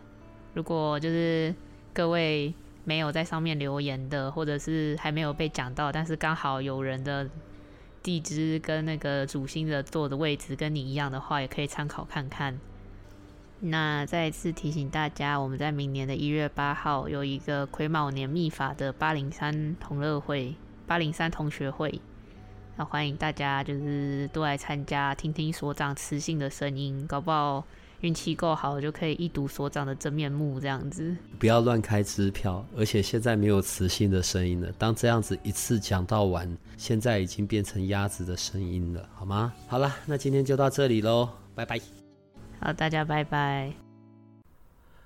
[0.53, 1.55] 如果就是
[1.93, 7.29] 各位没有在上面留言的，或者是还没有被讲到，但是刚好有人的
[8.03, 12.59] 地支跟那个主星的座的位置跟你一样的话，也可以参考看看。
[13.61, 22.01] 那再一次提醒大家，我们在明年的一月八号有一个癸卯年秘法的八零三同乐会、八零三同学会，
[22.75, 27.63] 那欢迎大家就是都来参加，听听所长磁性的声音，搞不好。
[28.01, 31.15] 运气够好，就可以一睹所长的真面目，这样子。
[31.37, 34.71] 不要乱开支票，而且现在没有磁性的声音了。
[34.71, 39.53] 当这样子一次讲到完，现在已经变成鸭子的声音了，好吗？
[39.67, 41.79] 好了，那今天就到这里喽，拜拜。
[42.59, 43.71] 好，大家拜拜。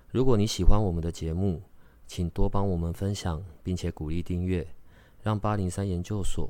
[0.09, 1.61] 如果你喜欢我们的节目，
[2.07, 4.65] 请多帮我们分享，并且鼓励订阅，
[5.21, 6.49] 让八零三研究所